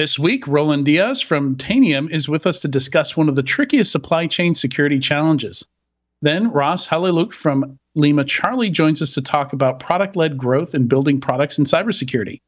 This 0.00 0.18
week, 0.18 0.48
Roland 0.48 0.86
Diaz 0.86 1.20
from 1.20 1.56
Tanium 1.56 2.10
is 2.10 2.26
with 2.26 2.46
us 2.46 2.60
to 2.60 2.68
discuss 2.68 3.18
one 3.18 3.28
of 3.28 3.36
the 3.36 3.42
trickiest 3.42 3.92
supply 3.92 4.26
chain 4.26 4.54
security 4.54 4.98
challenges. 4.98 5.62
Then 6.22 6.50
Ross 6.52 6.86
Haliluk 6.86 7.34
from 7.34 7.76
Lima 7.94 8.24
Charlie 8.24 8.70
joins 8.70 9.02
us 9.02 9.12
to 9.12 9.20
talk 9.20 9.52
about 9.52 9.78
product 9.78 10.16
led 10.16 10.38
growth 10.38 10.72
and 10.72 10.88
building 10.88 11.20
products 11.20 11.58
in 11.58 11.66
cybersecurity. 11.66 12.38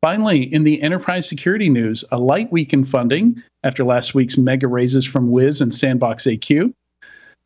Finally, 0.00 0.42
in 0.54 0.64
the 0.64 0.80
enterprise 0.80 1.28
security 1.28 1.68
news, 1.68 2.02
a 2.10 2.18
light 2.18 2.50
week 2.50 2.72
in 2.72 2.82
funding 2.82 3.42
after 3.62 3.84
last 3.84 4.14
week's 4.14 4.38
mega 4.38 4.66
raises 4.66 5.04
from 5.04 5.30
Wiz 5.30 5.60
and 5.60 5.74
Sandbox 5.74 6.24
AQ. 6.24 6.72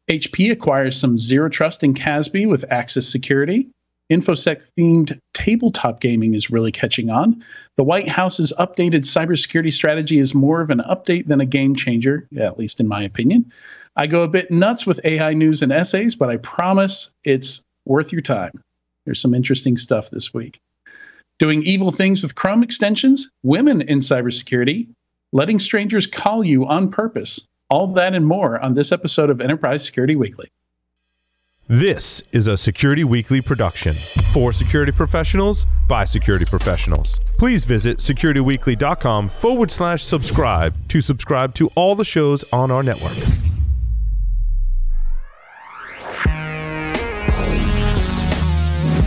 HP 0.09 0.53
acquires 0.53 0.97
some 0.97 1.19
zero 1.19 1.49
trust 1.49 1.83
in 1.83 1.93
CASB 1.93 2.49
with 2.49 2.71
Axis 2.71 3.11
Security. 3.11 3.69
InfoSec 4.11 4.71
themed 4.79 5.19
tabletop 5.35 6.01
gaming 6.01 6.35
is 6.35 6.51
really 6.51 6.71
catching 6.71 7.11
on. 7.11 7.43
The 7.77 7.85
White 7.85 8.09
House's 8.09 8.53
updated 8.59 9.01
cybersecurity 9.01 9.73
strategy 9.73 10.19
is 10.19 10.35
more 10.35 10.61
of 10.61 10.71
an 10.71 10.81
update 10.89 11.27
than 11.27 11.41
a 11.41 11.47
game 11.47 11.75
changer, 11.75 12.29
at 12.39 12.59
least 12.59 12.79
in 12.79 12.87
my 12.87 13.03
opinion. 13.03 13.53
I 13.97 14.07
go 14.07 14.21
a 14.21 14.29
bit 14.29 14.51
nuts 14.51 14.87
with 14.87 15.01
AI 15.05 15.33
news 15.35 15.63
and 15.63 15.73
essays, 15.73 16.15
but 16.15 16.29
I 16.29 16.37
promise 16.37 17.11
it's 17.25 17.65
worth 17.85 18.13
your 18.13 18.23
time. 18.23 18.63
There's 19.05 19.21
some 19.21 19.35
interesting 19.35 19.77
stuff 19.77 20.11
this 20.11 20.33
week. 20.33 20.59
Doing 21.39 21.63
evil 21.65 21.91
things 21.91 22.23
with 22.23 22.35
Chrome 22.35 22.63
extensions, 22.63 23.29
women 23.43 23.83
in 23.83 23.99
cybersecurity, 23.99 24.89
letting 25.33 25.59
strangers 25.59 26.07
call 26.07 26.45
you 26.45 26.67
on 26.67 26.91
purpose. 26.91 27.47
All 27.69 27.89
that 27.95 28.15
and 28.15 28.27
more 28.27 28.61
on 28.61 28.75
this 28.75 28.93
episode 28.93 29.31
of 29.31 29.41
Enterprise 29.41 29.85
Security 29.85 30.15
Weekly. 30.15 30.49
This 31.69 32.23
is 32.31 32.47
a 32.47 32.57
Security 32.57 33.03
Weekly 33.03 33.41
production 33.41 33.93
for 34.33 34.53
security 34.53 34.93
professionals 34.93 35.67
by 35.89 36.05
security 36.05 36.45
professionals. 36.45 37.19
Please 37.39 37.65
visit 37.65 37.99
securityweekly.com 37.99 39.29
forward 39.29 39.73
slash 39.73 40.05
subscribe 40.05 40.77
to 40.91 41.01
subscribe 41.01 41.57
to 41.57 41.67
all 41.75 41.97
the 41.97 42.05
shows 42.05 42.45
on 42.53 42.71
our 42.71 42.85
network. 42.85 43.17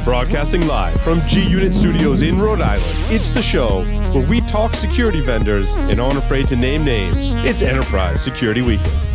Broadcasting 0.03 0.67
live 0.67 0.99
from 0.99 1.21
G 1.27 1.41
Unit 1.47 1.73
Studios 1.73 2.23
in 2.23 2.37
Rhode 2.37 2.59
Island, 2.59 2.83
it's 3.09 3.29
the 3.31 3.41
show 3.41 3.85
where 4.11 4.27
we 4.27 4.41
talk 4.41 4.73
security 4.73 5.21
vendors 5.21 5.77
and 5.77 6.01
aren't 6.01 6.17
afraid 6.17 6.49
to 6.49 6.57
name 6.57 6.83
names. 6.83 7.31
It's 7.45 7.61
Enterprise 7.61 8.21
Security 8.21 8.61
Weekly. 8.61 9.08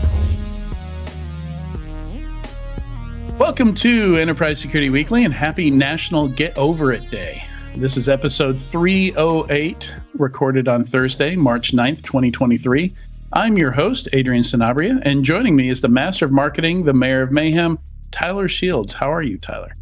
Welcome 3.45 3.75
to 3.75 4.17
Enterprise 4.17 4.59
Security 4.59 4.89
Weekly 4.89 5.27
and 5.27 5.34
happy 5.34 5.70
National 5.70 6.28
Get 6.28 6.56
Over 6.56 6.95
It 6.95 7.11
Day. 7.11 7.47
This 7.77 7.98
is 7.98 8.09
episode 8.09 8.59
308, 8.59 9.95
recorded 10.14 10.67
on 10.67 10.83
Thursday, 10.83 11.37
March 11.37 11.72
9th, 11.72 12.00
2023. 12.00 12.91
I'm 13.34 13.59
your 13.59 13.70
host, 13.70 14.09
Adrian 14.15 14.45
Sanabria, 14.45 14.98
and 15.05 15.22
joining 15.22 15.56
me 15.56 15.69
is 15.69 15.83
the 15.83 15.89
Master 15.89 16.25
of 16.25 16.33
Marketing, 16.33 16.84
the 16.84 16.95
Mayor 16.95 17.20
of 17.20 17.33
Mayhem, 17.33 17.78
Tyler 18.11 18.48
Shields. 18.48 18.95
How 18.95 19.12
are 19.12 19.22
you, 19.22 19.37
Tyler? 19.37 19.72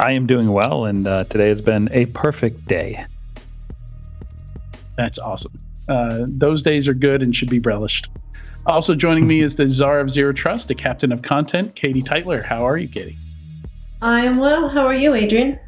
I 0.00 0.10
am 0.10 0.26
doing 0.26 0.52
well, 0.52 0.86
and 0.86 1.06
uh, 1.06 1.22
today 1.22 1.48
has 1.48 1.62
been 1.62 1.90
a 1.92 2.06
perfect 2.06 2.66
day. 2.66 3.06
That's 4.96 5.20
awesome. 5.20 5.52
Uh, 5.88 6.26
those 6.26 6.60
days 6.60 6.88
are 6.88 6.94
good 6.94 7.22
and 7.22 7.36
should 7.36 7.50
be 7.50 7.60
relished. 7.60 8.08
Also 8.66 8.94
joining 8.94 9.26
me 9.26 9.40
is 9.40 9.56
the 9.56 9.66
czar 9.66 9.98
of 9.98 10.10
zero 10.10 10.32
trust, 10.32 10.70
a 10.70 10.74
captain 10.74 11.10
of 11.10 11.22
content, 11.22 11.74
Katie 11.74 12.02
Teitler. 12.02 12.44
How 12.44 12.66
are 12.66 12.76
you, 12.76 12.88
Katie? 12.88 13.18
I 14.00 14.24
am 14.24 14.38
well. 14.38 14.68
How 14.68 14.86
are 14.86 14.94
you, 14.94 15.14
Adrian? 15.14 15.58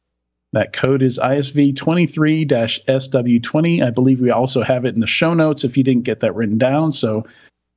That 0.53 0.71
code 0.71 1.01
is 1.01 1.19
ISV23-SW20. 1.19 3.83
I 3.83 3.89
believe 3.89 4.21
we 4.21 4.29
also 4.29 4.61
have 4.61 4.85
it 4.85 4.93
in 4.93 5.01
the 5.01 5.07
show 5.07 5.33
notes 5.33 5.63
if 5.63 5.75
you 5.75 5.83
didn't 5.83 6.03
get 6.03 6.19
that 6.21 6.35
written 6.35 6.59
down. 6.59 6.91
So 6.91 7.25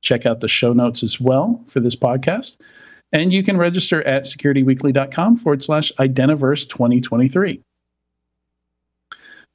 check 0.01 0.27
out 0.27 0.39
the 0.39 0.47
show 0.47 0.73
notes 0.73 1.03
as 1.03 1.19
well 1.19 1.63
for 1.67 1.79
this 1.79 1.95
podcast. 1.95 2.57
And 3.11 3.33
you 3.33 3.41
can 3.43 3.57
register 3.57 4.03
at 4.03 4.23
securityweekly.com 4.23 5.37
forward 5.37 5.63
slash 5.63 5.91
Identiverse 5.93 6.69
2023. 6.69 7.61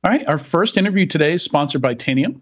All 0.05 0.11
right, 0.11 0.27
our 0.27 0.39
first 0.39 0.77
interview 0.77 1.07
today 1.07 1.35
is 1.35 1.45
sponsored 1.45 1.81
by 1.81 1.95
Tanium. 1.95 2.41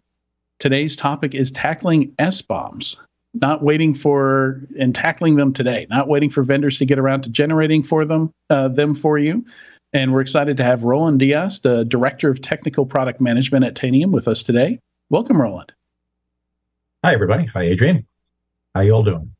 Today's 0.61 0.97
topic 0.97 1.35
is 1.35 1.51
tackling 1.51 2.13
SBOMs, 2.13 2.99
not 3.35 3.63
waiting 3.63 3.95
for 3.95 4.63
and 4.79 4.95
tackling 4.95 5.37
them 5.37 5.53
today, 5.53 5.87
not 5.91 6.09
waiting 6.09 6.31
for 6.31 6.43
vendors 6.43 6.79
to 6.79 6.87
get 6.87 6.99
around 6.99 7.25
to 7.25 7.31
generating 7.31 7.83
for 7.83 8.07
them 8.07 8.33
uh, 8.49 8.69
them 8.69 8.95
for 8.95 9.19
you. 9.19 9.45
And 9.93 10.13
we're 10.13 10.21
excited 10.21 10.57
to 10.59 10.65
have 10.65 10.85
Roland 10.85 11.19
Diaz, 11.19 11.61
the 11.61 11.85
Director 11.85 12.31
of 12.31 12.41
Technical 12.41 12.87
Product 12.87 13.21
Management 13.21 13.65
at 13.65 13.75
Tanium, 13.75 14.13
with 14.13 14.29
us 14.29 14.43
today. 14.43 14.79
Welcome, 15.09 15.41
Roland. 15.41 15.73
Hi, 17.05 17.13
everybody. 17.13 17.47
Hi, 17.47 17.63
Adrian. 17.63 18.07
How 18.75 18.83
you 18.83 18.93
all 18.93 19.03
doing? 19.03 19.35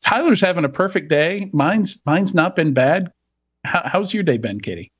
Tyler's 0.00 0.40
having 0.40 0.64
a 0.64 0.68
perfect 0.68 1.08
day. 1.08 1.50
Mine's 1.52 2.00
mine's 2.06 2.34
not 2.34 2.54
been 2.54 2.72
bad. 2.72 3.12
How, 3.64 3.82
how's 3.84 4.14
your 4.14 4.22
day 4.22 4.38
been, 4.38 4.60
Katie? 4.60 4.92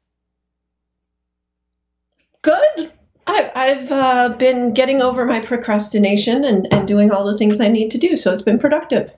Good. 2.43 2.93
I, 3.27 3.53
I've 3.55 3.93
uh, 3.93 4.29
been 4.31 4.75
getting 4.75 5.01
over 5.01 5.25
my 5.25 5.41
procrastination 5.41 6.45
and, 6.45 6.67
and 6.73 6.89
doing 6.89 7.13
all 7.13 7.25
the 7.25 7.39
things 7.39 7.61
I 7.61 7.69
need 7.69 7.91
to 7.93 7.99
do, 7.99 8.17
so 8.17 8.33
it's 8.33 8.43
been 8.43 8.59
productive. 8.59 9.13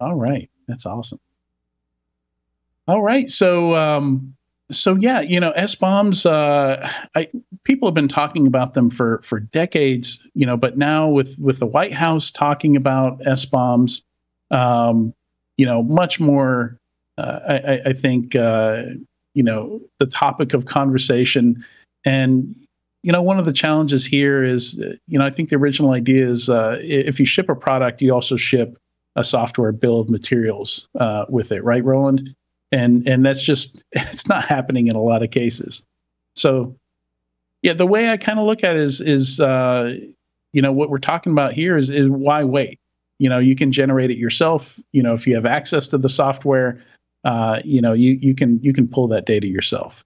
All 0.00 0.14
right, 0.14 0.48
that's 0.66 0.86
awesome. 0.86 1.20
All 2.88 3.02
right. 3.02 3.30
So, 3.30 3.74
um, 3.74 4.34
so 4.70 4.94
yeah, 4.94 5.20
you 5.20 5.40
know, 5.40 5.52
SBOMs, 5.52 6.24
uh, 6.24 6.88
I, 7.14 7.28
people 7.64 7.86
have 7.86 7.94
been 7.94 8.08
talking 8.08 8.46
about 8.46 8.72
them 8.72 8.88
for, 8.88 9.20
for 9.22 9.40
decades, 9.40 10.26
you 10.34 10.46
know, 10.46 10.56
but 10.56 10.78
now 10.78 11.08
with, 11.08 11.38
with 11.38 11.58
the 11.58 11.66
White 11.66 11.92
House 11.92 12.30
talking 12.30 12.76
about 12.76 13.20
SBOMs, 13.20 14.02
um, 14.50 15.12
you 15.58 15.66
know, 15.66 15.82
much 15.82 16.18
more, 16.18 16.78
uh, 17.18 17.40
I, 17.46 17.90
I, 17.90 17.92
think, 17.92 18.34
uh, 18.34 18.84
you 19.34 19.42
know, 19.42 19.82
the 19.98 20.06
topic 20.06 20.54
of 20.54 20.64
conversation 20.64 21.62
and, 22.06 22.54
you 23.02 23.12
know, 23.12 23.20
one 23.20 23.38
of 23.38 23.44
the 23.44 23.52
challenges 23.52 24.06
here 24.06 24.42
is, 24.42 24.76
you 25.06 25.18
know, 25.18 25.26
I 25.26 25.30
think 25.30 25.50
the 25.50 25.56
original 25.56 25.92
idea 25.92 26.26
is 26.26 26.48
uh, 26.48 26.78
if 26.80 27.20
you 27.20 27.26
ship 27.26 27.50
a 27.50 27.54
product, 27.54 28.00
you 28.00 28.14
also 28.14 28.38
ship 28.38 28.78
a 29.14 29.24
software 29.24 29.72
bill 29.72 30.00
of 30.00 30.08
materials 30.08 30.88
uh, 30.98 31.26
with 31.28 31.52
it, 31.52 31.62
right, 31.64 31.84
Roland? 31.84 32.34
And 32.70 33.06
and 33.08 33.24
that's 33.24 33.42
just 33.42 33.84
it's 33.92 34.28
not 34.28 34.44
happening 34.44 34.88
in 34.88 34.96
a 34.96 35.02
lot 35.02 35.22
of 35.22 35.30
cases. 35.30 35.86
So, 36.36 36.76
yeah, 37.62 37.72
the 37.72 37.86
way 37.86 38.10
I 38.10 38.16
kind 38.16 38.38
of 38.38 38.46
look 38.46 38.62
at 38.64 38.76
it 38.76 38.82
is 38.82 39.00
is 39.00 39.40
uh, 39.40 39.94
you 40.52 40.62
know 40.62 40.72
what 40.72 40.90
we're 40.90 40.98
talking 40.98 41.32
about 41.32 41.52
here 41.52 41.76
is 41.76 41.90
is 41.90 42.08
why 42.08 42.44
wait? 42.44 42.80
You 43.18 43.28
know, 43.28 43.38
you 43.38 43.56
can 43.56 43.72
generate 43.72 44.10
it 44.10 44.18
yourself. 44.18 44.78
You 44.92 45.02
know, 45.02 45.12
if 45.14 45.26
you 45.26 45.34
have 45.34 45.46
access 45.46 45.88
to 45.88 45.98
the 45.98 46.08
software, 46.08 46.80
uh, 47.24 47.60
you 47.64 47.80
know, 47.80 47.92
you 47.92 48.12
you 48.20 48.34
can 48.34 48.60
you 48.62 48.72
can 48.72 48.86
pull 48.86 49.08
that 49.08 49.26
data 49.26 49.46
yourself. 49.46 50.04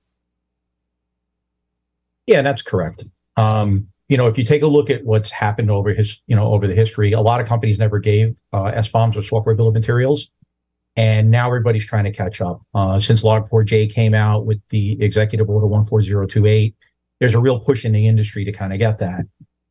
Yeah, 2.26 2.42
that's 2.42 2.62
correct. 2.62 3.04
Um, 3.36 3.88
you 4.08 4.16
know, 4.16 4.26
if 4.26 4.36
you 4.36 4.44
take 4.44 4.62
a 4.62 4.66
look 4.66 4.90
at 4.90 5.04
what's 5.04 5.30
happened 5.30 5.70
over 5.70 5.92
his, 5.92 6.20
you 6.26 6.36
know, 6.36 6.52
over 6.52 6.66
the 6.66 6.74
history, 6.74 7.12
a 7.12 7.20
lot 7.20 7.40
of 7.40 7.46
companies 7.46 7.78
never 7.78 7.98
gave 7.98 8.36
uh, 8.52 8.70
SBOMs 8.72 9.16
or 9.16 9.22
software 9.22 9.54
bill 9.54 9.68
of 9.68 9.74
materials, 9.74 10.30
and 10.96 11.30
now 11.30 11.46
everybody's 11.46 11.86
trying 11.86 12.04
to 12.04 12.12
catch 12.12 12.40
up. 12.40 12.62
Uh, 12.74 12.98
since 12.98 13.22
Log4j 13.22 13.92
came 13.92 14.14
out 14.14 14.46
with 14.46 14.60
the 14.68 15.02
Executive 15.02 15.48
Order 15.48 15.66
14028, 15.84 16.74
there's 17.20 17.34
a 17.34 17.40
real 17.40 17.60
push 17.60 17.84
in 17.84 17.92
the 17.92 18.06
industry 18.06 18.44
to 18.44 18.52
kind 18.52 18.72
of 18.72 18.78
get 18.78 18.98
that. 18.98 19.24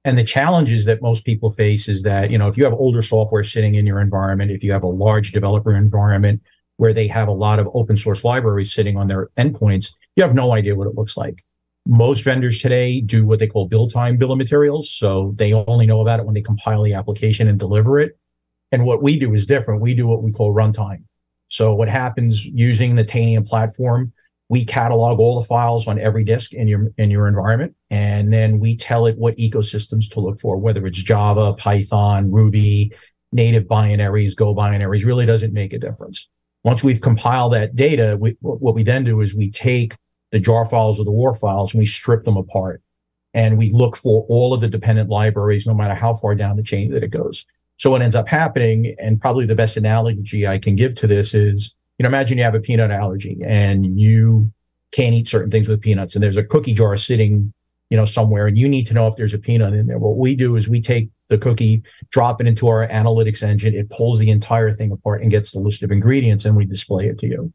And 0.03 0.17
the 0.17 0.23
challenges 0.23 0.85
that 0.85 1.01
most 1.01 1.25
people 1.25 1.51
face 1.51 1.87
is 1.87 2.01
that, 2.03 2.31
you 2.31 2.37
know, 2.37 2.47
if 2.47 2.57
you 2.57 2.63
have 2.63 2.73
older 2.73 3.03
software 3.03 3.43
sitting 3.43 3.75
in 3.75 3.85
your 3.85 4.01
environment, 4.01 4.49
if 4.49 4.63
you 4.63 4.71
have 4.71 4.83
a 4.83 4.87
large 4.87 5.31
developer 5.31 5.75
environment 5.75 6.41
where 6.77 6.93
they 6.93 7.07
have 7.07 7.27
a 7.27 7.33
lot 7.33 7.59
of 7.59 7.69
open 7.75 7.97
source 7.97 8.23
libraries 8.23 8.73
sitting 8.73 8.97
on 8.97 9.07
their 9.07 9.29
endpoints, 9.37 9.91
you 10.15 10.23
have 10.23 10.33
no 10.33 10.53
idea 10.53 10.75
what 10.75 10.87
it 10.87 10.95
looks 10.95 11.15
like 11.15 11.43
most 11.87 12.23
vendors 12.23 12.59
today 12.59 13.01
do 13.01 13.25
what 13.25 13.39
they 13.39 13.47
call 13.47 13.67
build 13.67 13.91
time 13.91 14.17
bill 14.17 14.31
of 14.31 14.37
materials. 14.37 14.89
So 14.89 15.33
they 15.35 15.53
only 15.53 15.85
know 15.85 16.01
about 16.01 16.19
it 16.19 16.25
when 16.25 16.35
they 16.35 16.41
compile 16.41 16.83
the 16.83 16.93
application 16.93 17.47
and 17.47 17.57
deliver 17.57 17.99
it. 17.99 18.17
And 18.71 18.85
what 18.85 19.01
we 19.01 19.19
do 19.19 19.33
is 19.33 19.45
different. 19.45 19.81
We 19.81 19.93
do 19.93 20.07
what 20.07 20.23
we 20.23 20.31
call 20.31 20.53
runtime. 20.53 21.03
So 21.51 21.75
what 21.75 21.89
happens 21.89 22.45
using 22.45 22.95
the 22.95 23.03
Tanium 23.03 23.45
platform, 23.45 24.13
we 24.47 24.63
catalog 24.63 25.19
all 25.19 25.37
the 25.37 25.45
files 25.45 25.85
on 25.85 25.99
every 25.99 26.23
disk 26.23 26.53
in 26.53 26.65
your 26.65 26.87
in 26.97 27.11
your 27.11 27.27
environment, 27.27 27.75
and 27.89 28.31
then 28.31 28.57
we 28.57 28.77
tell 28.77 29.05
it 29.05 29.17
what 29.17 29.35
ecosystems 29.35 30.09
to 30.11 30.21
look 30.21 30.39
for, 30.39 30.57
whether 30.57 30.85
it's 30.87 31.01
Java, 31.01 31.53
Python, 31.53 32.31
Ruby, 32.31 32.93
native 33.33 33.65
binaries, 33.65 34.33
Go 34.33 34.55
binaries, 34.55 35.03
really 35.03 35.25
doesn't 35.25 35.51
make 35.51 35.73
a 35.73 35.77
difference. 35.77 36.29
Once 36.63 36.85
we've 36.85 37.01
compiled 37.01 37.51
that 37.51 37.75
data, 37.75 38.17
we, 38.17 38.37
what 38.39 38.73
we 38.73 38.83
then 38.83 39.03
do 39.03 39.19
is 39.19 39.35
we 39.35 39.51
take 39.51 39.93
the 40.31 40.39
jar 40.39 40.65
files 40.65 40.99
or 40.99 41.03
the 41.03 41.11
war 41.11 41.33
files 41.33 41.73
and 41.73 41.79
we 41.79 41.85
strip 41.85 42.23
them 42.23 42.37
apart 42.37 42.81
and 43.33 43.57
we 43.57 43.71
look 43.73 43.97
for 43.97 44.25
all 44.29 44.53
of 44.53 44.61
the 44.61 44.69
dependent 44.69 45.09
libraries, 45.09 45.67
no 45.67 45.73
matter 45.73 45.95
how 45.95 46.13
far 46.13 46.33
down 46.33 46.55
the 46.55 46.63
chain 46.63 46.91
that 46.91 47.03
it 47.03 47.09
goes. 47.09 47.45
So 47.81 47.89
what 47.89 48.03
ends 48.03 48.13
up 48.13 48.29
happening, 48.29 48.95
and 48.99 49.19
probably 49.19 49.47
the 49.47 49.55
best 49.55 49.75
analogy 49.75 50.45
I 50.45 50.59
can 50.59 50.75
give 50.75 50.93
to 50.97 51.07
this 51.07 51.33
is, 51.33 51.73
you 51.97 52.03
know, 52.03 52.09
imagine 52.09 52.37
you 52.37 52.43
have 52.43 52.53
a 52.53 52.59
peanut 52.59 52.91
allergy 52.91 53.39
and 53.43 53.99
you 53.99 54.51
can't 54.91 55.15
eat 55.15 55.27
certain 55.27 55.49
things 55.49 55.67
with 55.67 55.81
peanuts, 55.81 56.13
and 56.13 56.23
there's 56.23 56.37
a 56.37 56.43
cookie 56.43 56.75
jar 56.75 56.95
sitting, 56.95 57.51
you 57.89 57.97
know, 57.97 58.05
somewhere, 58.05 58.45
and 58.45 58.55
you 58.55 58.69
need 58.69 58.85
to 58.85 58.93
know 58.93 59.07
if 59.07 59.15
there's 59.15 59.33
a 59.33 59.39
peanut 59.39 59.73
in 59.73 59.87
there. 59.87 59.97
What 59.97 60.17
we 60.17 60.35
do 60.35 60.57
is 60.57 60.69
we 60.69 60.79
take 60.79 61.09
the 61.29 61.39
cookie, 61.39 61.81
drop 62.11 62.39
it 62.39 62.45
into 62.45 62.67
our 62.67 62.87
analytics 62.87 63.41
engine, 63.41 63.73
it 63.73 63.89
pulls 63.89 64.19
the 64.19 64.29
entire 64.29 64.71
thing 64.71 64.91
apart 64.91 65.23
and 65.23 65.31
gets 65.31 65.49
the 65.49 65.59
list 65.59 65.81
of 65.81 65.89
ingredients, 65.89 66.45
and 66.45 66.55
we 66.55 66.65
display 66.65 67.07
it 67.07 67.17
to 67.17 67.25
you. 67.25 67.51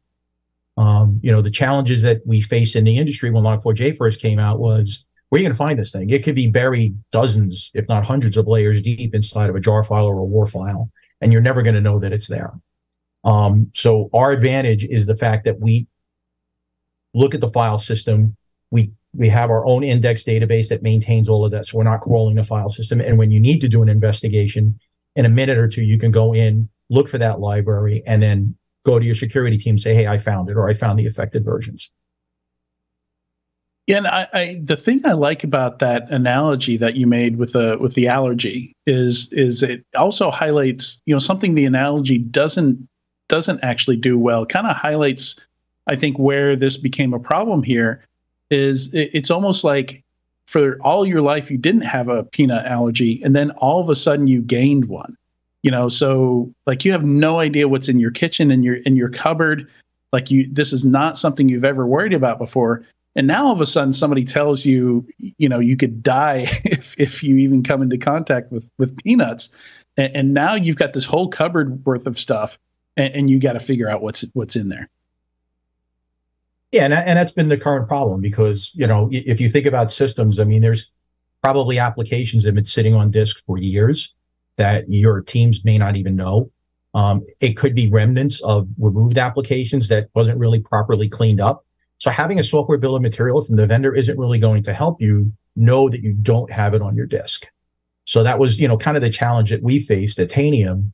Um, 0.75 1.21
you 1.23 1.31
know, 1.31 1.41
the 1.41 1.49
challenges 1.49 2.01
that 2.01 2.19
we 2.25 2.41
face 2.41 2.75
in 2.75 2.83
the 2.83 2.97
industry 2.97 3.31
when 3.31 3.45
Log4j 3.45 3.95
first 3.95 4.19
came 4.19 4.39
out 4.39 4.59
was 4.59 5.06
where 5.29 5.37
are 5.37 5.41
you 5.41 5.47
going 5.47 5.53
to 5.53 5.57
find 5.57 5.77
this 5.77 5.91
thing? 5.91 6.09
It 6.09 6.23
could 6.23 6.35
be 6.35 6.47
buried 6.47 6.97
dozens, 7.11 7.71
if 7.73 7.87
not 7.89 8.05
hundreds 8.05 8.37
of 8.37 8.47
layers 8.47 8.81
deep 8.81 9.13
inside 9.13 9.49
of 9.49 9.55
a 9.55 9.59
jar 9.59 9.83
file 9.83 10.05
or 10.05 10.19
a 10.19 10.23
war 10.23 10.47
file, 10.47 10.89
and 11.19 11.33
you're 11.33 11.41
never 11.41 11.61
going 11.61 11.75
to 11.75 11.81
know 11.81 11.99
that 11.99 12.13
it's 12.13 12.27
there. 12.27 12.53
Um, 13.23 13.71
so 13.75 14.09
our 14.13 14.31
advantage 14.31 14.85
is 14.85 15.05
the 15.05 15.15
fact 15.15 15.43
that 15.45 15.59
we 15.59 15.87
look 17.13 17.35
at 17.35 17.41
the 17.41 17.49
file 17.49 17.77
system. 17.77 18.37
We 18.71 18.91
we 19.13 19.29
have 19.29 19.49
our 19.49 19.65
own 19.65 19.83
index 19.83 20.23
database 20.23 20.69
that 20.69 20.83
maintains 20.83 21.27
all 21.27 21.43
of 21.43 21.51
that, 21.51 21.65
so 21.65 21.77
we're 21.77 21.83
not 21.83 22.01
crawling 22.01 22.35
the 22.35 22.43
file 22.43 22.69
system. 22.69 23.01
And 23.01 23.17
when 23.17 23.31
you 23.31 23.39
need 23.39 23.59
to 23.61 23.67
do 23.67 23.81
an 23.81 23.89
investigation, 23.89 24.79
in 25.15 25.25
a 25.25 25.29
minute 25.29 25.57
or 25.57 25.67
two, 25.67 25.83
you 25.83 25.97
can 25.97 26.11
go 26.11 26.33
in, 26.33 26.69
look 26.89 27.09
for 27.09 27.17
that 27.17 27.39
library, 27.39 28.03
and 28.05 28.21
then 28.21 28.55
go 28.85 28.99
to 28.99 29.05
your 29.05 29.15
security 29.15 29.57
team, 29.57 29.77
say, 29.77 29.93
"Hey, 29.93 30.07
I 30.07 30.19
found 30.19 30.49
it," 30.49 30.55
or 30.55 30.69
"I 30.69 30.73
found 30.73 30.99
the 30.99 31.07
affected 31.07 31.43
versions." 31.43 31.91
Yeah, 33.87 33.97
and 33.97 34.07
I, 34.07 34.27
I, 34.33 34.61
the 34.61 34.75
thing 34.75 35.01
I 35.05 35.13
like 35.13 35.45
about 35.45 35.79
that 35.79 36.11
analogy 36.11 36.75
that 36.75 36.95
you 36.95 37.07
made 37.07 37.37
with 37.37 37.53
the 37.53 37.77
with 37.79 37.93
the 37.93 38.09
allergy 38.09 38.73
is 38.85 39.31
is 39.31 39.63
it 39.63 39.85
also 39.95 40.29
highlights 40.29 41.01
you 41.05 41.15
know 41.15 41.19
something 41.19 41.55
the 41.55 41.65
analogy 41.65 42.17
doesn't 42.17 42.85
doesn't 43.29 43.63
actually 43.63 43.95
do 43.95 44.19
well. 44.19 44.45
Kind 44.45 44.67
of 44.67 44.75
highlights, 44.75 45.39
I 45.87 45.95
think, 45.95 46.19
where 46.19 46.55
this 46.57 46.75
became 46.75 47.13
a 47.13 47.19
problem 47.19 47.63
here. 47.63 48.03
Is 48.51 48.93
it, 48.93 49.09
it's 49.13 49.31
almost 49.31 49.63
like 49.63 50.03
for 50.47 50.77
all 50.81 51.05
your 51.05 51.21
life 51.21 51.49
you 51.49 51.57
didn't 51.57 51.81
have 51.81 52.09
a 52.09 52.25
peanut 52.25 52.65
allergy, 52.65 53.21
and 53.23 53.33
then 53.33 53.51
all 53.51 53.81
of 53.81 53.89
a 53.89 53.95
sudden 53.95 54.27
you 54.27 54.41
gained 54.41 54.85
one 54.85 55.15
you 55.63 55.71
know 55.71 55.89
so 55.89 56.53
like 56.67 56.85
you 56.85 56.91
have 56.91 57.03
no 57.03 57.39
idea 57.39 57.67
what's 57.67 57.89
in 57.89 57.99
your 57.99 58.11
kitchen 58.11 58.51
and 58.51 58.63
your 58.63 58.75
in 58.75 58.95
your 58.95 59.09
cupboard 59.09 59.67
like 60.13 60.29
you 60.29 60.47
this 60.51 60.71
is 60.71 60.85
not 60.85 61.17
something 61.17 61.49
you've 61.49 61.65
ever 61.65 61.87
worried 61.87 62.13
about 62.13 62.37
before 62.37 62.85
and 63.17 63.27
now 63.27 63.47
all 63.47 63.51
of 63.51 63.59
a 63.59 63.65
sudden 63.65 63.91
somebody 63.91 64.23
tells 64.23 64.65
you 64.65 65.05
you 65.17 65.49
know 65.49 65.59
you 65.59 65.75
could 65.75 66.01
die 66.01 66.45
if 66.63 66.95
if 66.97 67.21
you 67.21 67.35
even 67.35 67.63
come 67.63 67.81
into 67.81 67.97
contact 67.97 68.51
with 68.51 68.69
with 68.77 68.95
peanuts 69.03 69.49
and, 69.97 70.15
and 70.15 70.33
now 70.33 70.55
you've 70.55 70.77
got 70.77 70.93
this 70.93 71.05
whole 71.05 71.27
cupboard 71.27 71.85
worth 71.85 72.07
of 72.07 72.17
stuff 72.17 72.57
and, 72.95 73.13
and 73.13 73.29
you 73.29 73.39
got 73.39 73.53
to 73.53 73.59
figure 73.59 73.89
out 73.89 74.01
what's 74.01 74.23
what's 74.33 74.55
in 74.55 74.69
there 74.69 74.89
yeah 76.71 76.85
and, 76.85 76.93
and 76.93 77.17
that's 77.17 77.33
been 77.33 77.49
the 77.49 77.57
current 77.57 77.89
problem 77.89 78.21
because 78.21 78.71
you 78.73 78.87
know 78.87 79.09
if 79.11 79.41
you 79.41 79.49
think 79.49 79.65
about 79.65 79.91
systems 79.91 80.39
i 80.39 80.45
mean 80.45 80.61
there's 80.61 80.93
probably 81.43 81.77
applications 81.79 82.43
that 82.43 82.49
have 82.49 82.55
been 82.55 82.65
sitting 82.65 82.93
on 82.93 83.11
disk 83.11 83.43
for 83.45 83.57
years 83.57 84.15
that 84.57 84.91
your 84.91 85.21
teams 85.21 85.63
may 85.63 85.77
not 85.77 85.95
even 85.95 86.15
know. 86.15 86.51
Um, 86.93 87.25
it 87.39 87.53
could 87.53 87.75
be 87.75 87.89
remnants 87.89 88.41
of 88.41 88.67
removed 88.79 89.17
applications 89.17 89.87
that 89.89 90.09
wasn't 90.15 90.39
really 90.39 90.59
properly 90.59 91.07
cleaned 91.07 91.39
up. 91.39 91.63
So 91.99 92.11
having 92.11 92.39
a 92.39 92.43
software 92.43 92.77
bill 92.77 92.95
of 92.95 93.01
material 93.01 93.41
from 93.41 93.55
the 93.55 93.65
vendor 93.65 93.93
isn't 93.93 94.17
really 94.17 94.39
going 94.39 94.63
to 94.63 94.73
help 94.73 95.01
you 95.01 95.31
know 95.55 95.89
that 95.89 96.01
you 96.01 96.13
don't 96.13 96.51
have 96.51 96.73
it 96.73 96.81
on 96.81 96.95
your 96.95 97.07
disk. 97.07 97.47
So 98.05 98.23
that 98.23 98.39
was, 98.39 98.59
you 98.59 98.67
know, 98.67 98.77
kind 98.77 98.95
of 98.95 99.03
the 99.03 99.09
challenge 99.09 99.49
that 99.49 99.63
we 99.63 99.79
faced 99.79 100.19
at 100.19 100.29
Tanium. 100.29 100.91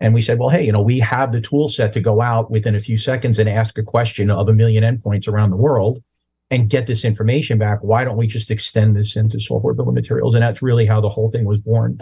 And 0.00 0.12
we 0.12 0.22
said, 0.22 0.38
well, 0.38 0.48
hey, 0.48 0.64
you 0.64 0.72
know, 0.72 0.80
we 0.80 0.98
have 0.98 1.32
the 1.32 1.40
tool 1.40 1.68
set 1.68 1.92
to 1.92 2.00
go 2.00 2.20
out 2.20 2.50
within 2.50 2.74
a 2.74 2.80
few 2.80 2.98
seconds 2.98 3.38
and 3.38 3.48
ask 3.48 3.78
a 3.78 3.82
question 3.82 4.30
of 4.30 4.48
a 4.48 4.52
million 4.52 4.82
endpoints 4.82 5.28
around 5.28 5.50
the 5.50 5.56
world 5.56 6.02
and 6.50 6.70
get 6.70 6.86
this 6.86 7.04
information 7.04 7.58
back. 7.58 7.78
Why 7.82 8.04
don't 8.04 8.16
we 8.16 8.26
just 8.26 8.50
extend 8.50 8.96
this 8.96 9.16
into 9.16 9.40
software 9.40 9.74
bill 9.74 9.88
of 9.88 9.94
materials? 9.94 10.34
And 10.34 10.42
that's 10.42 10.62
really 10.62 10.86
how 10.86 11.00
the 11.00 11.08
whole 11.08 11.30
thing 11.30 11.44
was 11.44 11.58
born. 11.58 11.98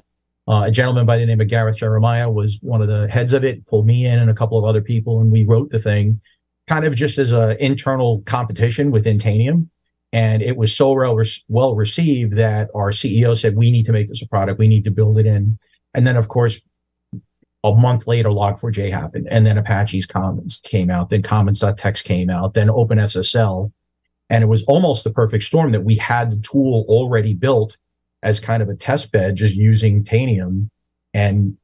Uh, 0.46 0.64
a 0.66 0.70
gentleman 0.70 1.06
by 1.06 1.16
the 1.16 1.24
name 1.24 1.40
of 1.40 1.48
Gareth 1.48 1.76
Jeremiah 1.76 2.30
was 2.30 2.58
one 2.60 2.82
of 2.82 2.88
the 2.88 3.08
heads 3.08 3.32
of 3.32 3.44
it, 3.44 3.66
pulled 3.66 3.86
me 3.86 4.06
in 4.06 4.18
and 4.18 4.30
a 4.30 4.34
couple 4.34 4.58
of 4.58 4.64
other 4.64 4.82
people, 4.82 5.20
and 5.20 5.30
we 5.30 5.44
wrote 5.44 5.70
the 5.70 5.78
thing 5.78 6.20
kind 6.66 6.84
of 6.84 6.94
just 6.94 7.18
as 7.18 7.32
an 7.32 7.56
internal 7.58 8.22
competition 8.22 8.90
within 8.90 9.18
Tanium. 9.18 9.68
And 10.12 10.42
it 10.42 10.56
was 10.56 10.74
so 10.74 10.92
well, 10.92 11.20
well 11.48 11.74
received 11.74 12.34
that 12.34 12.70
our 12.74 12.90
CEO 12.90 13.36
said, 13.36 13.56
we 13.56 13.70
need 13.70 13.86
to 13.86 13.92
make 13.92 14.08
this 14.08 14.22
a 14.22 14.28
product. 14.28 14.58
We 14.58 14.68
need 14.68 14.84
to 14.84 14.90
build 14.90 15.18
it 15.18 15.26
in. 15.26 15.58
And 15.92 16.06
then, 16.06 16.16
of 16.16 16.28
course, 16.28 16.60
a 17.64 17.72
month 17.74 18.06
later, 18.06 18.28
Log4j 18.28 18.90
happened. 18.90 19.26
And 19.30 19.44
then 19.44 19.58
Apache's 19.58 20.06
Commons 20.06 20.60
came 20.62 20.90
out. 20.90 21.10
Then 21.10 21.22
Commons 21.22 21.62
Text 21.76 22.04
came 22.04 22.30
out. 22.30 22.54
Then 22.54 22.68
OpenSSL. 22.68 23.72
And 24.30 24.42
it 24.42 24.46
was 24.46 24.62
almost 24.64 25.04
the 25.04 25.12
perfect 25.12 25.44
storm 25.44 25.72
that 25.72 25.84
we 25.84 25.96
had 25.96 26.30
the 26.30 26.36
tool 26.36 26.84
already 26.88 27.34
built 27.34 27.76
as 28.22 28.40
kind 28.40 28.62
of 28.62 28.68
a 28.68 28.74
test 28.74 29.12
bed, 29.12 29.36
just 29.36 29.54
using 29.54 30.02
Tanium, 30.02 30.70
and 31.12 31.56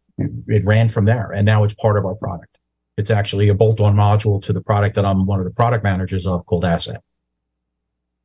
it 0.46 0.64
ran 0.64 0.88
from 0.88 1.06
there. 1.06 1.32
And 1.32 1.46
now 1.46 1.64
it's 1.64 1.74
part 1.74 1.96
of 1.96 2.04
our 2.04 2.14
product. 2.14 2.59
It's 2.96 3.10
actually 3.10 3.48
a 3.48 3.54
bolt-on 3.54 3.94
module 3.94 4.42
to 4.42 4.52
the 4.52 4.60
product 4.60 4.96
that 4.96 5.04
I'm 5.04 5.26
one 5.26 5.38
of 5.38 5.44
the 5.44 5.50
product 5.50 5.84
managers 5.84 6.26
of 6.26 6.44
called 6.46 6.64
Asset. 6.64 7.02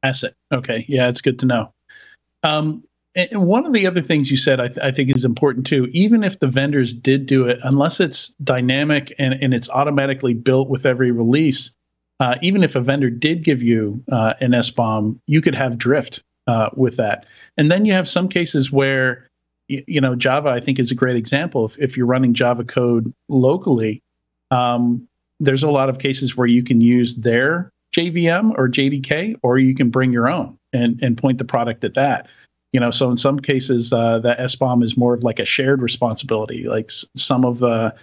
Asset. 0.03 0.33
Okay, 0.53 0.85
yeah, 0.87 1.07
it's 1.07 1.21
good 1.21 1.39
to 1.39 1.45
know. 1.45 1.73
Um, 2.43 2.83
and 3.15 3.47
one 3.47 3.65
of 3.65 3.71
the 3.71 3.87
other 3.87 4.01
things 4.01 4.29
you 4.29 4.37
said, 4.37 4.59
I, 4.59 4.67
th- 4.67 4.79
I, 4.79 4.91
think, 4.91 5.15
is 5.15 5.23
important 5.23 5.65
too. 5.65 5.87
Even 5.91 6.23
if 6.23 6.39
the 6.39 6.47
vendors 6.47 6.93
did 6.93 7.25
do 7.25 7.47
it, 7.47 7.59
unless 7.63 7.99
it's 7.99 8.29
dynamic 8.43 9.13
and, 9.17 9.33
and 9.33 9.53
it's 9.53 9.69
automatically 9.69 10.33
built 10.33 10.69
with 10.69 10.85
every 10.85 11.11
release, 11.11 11.73
uh, 12.19 12.35
even 12.41 12.63
if 12.63 12.75
a 12.75 12.81
vendor 12.81 13.09
did 13.09 13.43
give 13.43 13.63
you 13.63 14.03
uh, 14.11 14.33
an 14.41 14.51
SBOM, 14.51 15.19
you 15.27 15.41
could 15.41 15.55
have 15.55 15.77
drift 15.77 16.21
uh, 16.47 16.69
with 16.75 16.97
that. 16.97 17.25
And 17.57 17.71
then 17.71 17.85
you 17.85 17.93
have 17.93 18.07
some 18.07 18.27
cases 18.27 18.71
where, 18.71 19.27
you, 19.69 19.83
you, 19.87 20.01
know, 20.01 20.15
Java, 20.15 20.49
I 20.49 20.59
think, 20.59 20.77
is 20.77 20.91
a 20.91 20.95
great 20.95 21.15
example. 21.15 21.65
If, 21.65 21.77
if 21.79 21.97
you're 21.97 22.05
running 22.05 22.33
Java 22.33 22.65
code 22.65 23.11
locally, 23.29 24.01
um, 24.51 25.07
there's 25.39 25.63
a 25.63 25.69
lot 25.69 25.89
of 25.89 25.99
cases 25.99 26.35
where 26.37 26.47
you 26.47 26.63
can 26.63 26.81
use 26.81 27.15
their 27.15 27.71
JVM 27.95 28.51
or 28.57 28.67
JDK, 28.69 29.35
or 29.43 29.57
you 29.57 29.73
can 29.75 29.89
bring 29.89 30.11
your 30.13 30.29
own. 30.29 30.57
and 30.73 31.01
and 31.01 31.17
point 31.17 31.37
the 31.37 31.45
product 31.45 31.83
at 31.83 31.93
that. 31.95 32.27
You 32.73 32.79
know, 32.81 32.91
so 32.91 33.09
in 33.09 33.15
some 33.17 33.39
cases, 33.39 33.93
uh, 33.93 34.19
that 34.19 34.37
SBOM 34.37 34.83
is 34.83 34.97
more 34.97 35.13
of 35.13 35.23
like 35.23 35.39
a 35.39 35.45
shared 35.45 35.81
responsibility. 35.81 36.63
Like 36.67 36.85
s- 36.85 37.05
some 37.15 37.45
of 37.45 37.59
the 37.59 37.93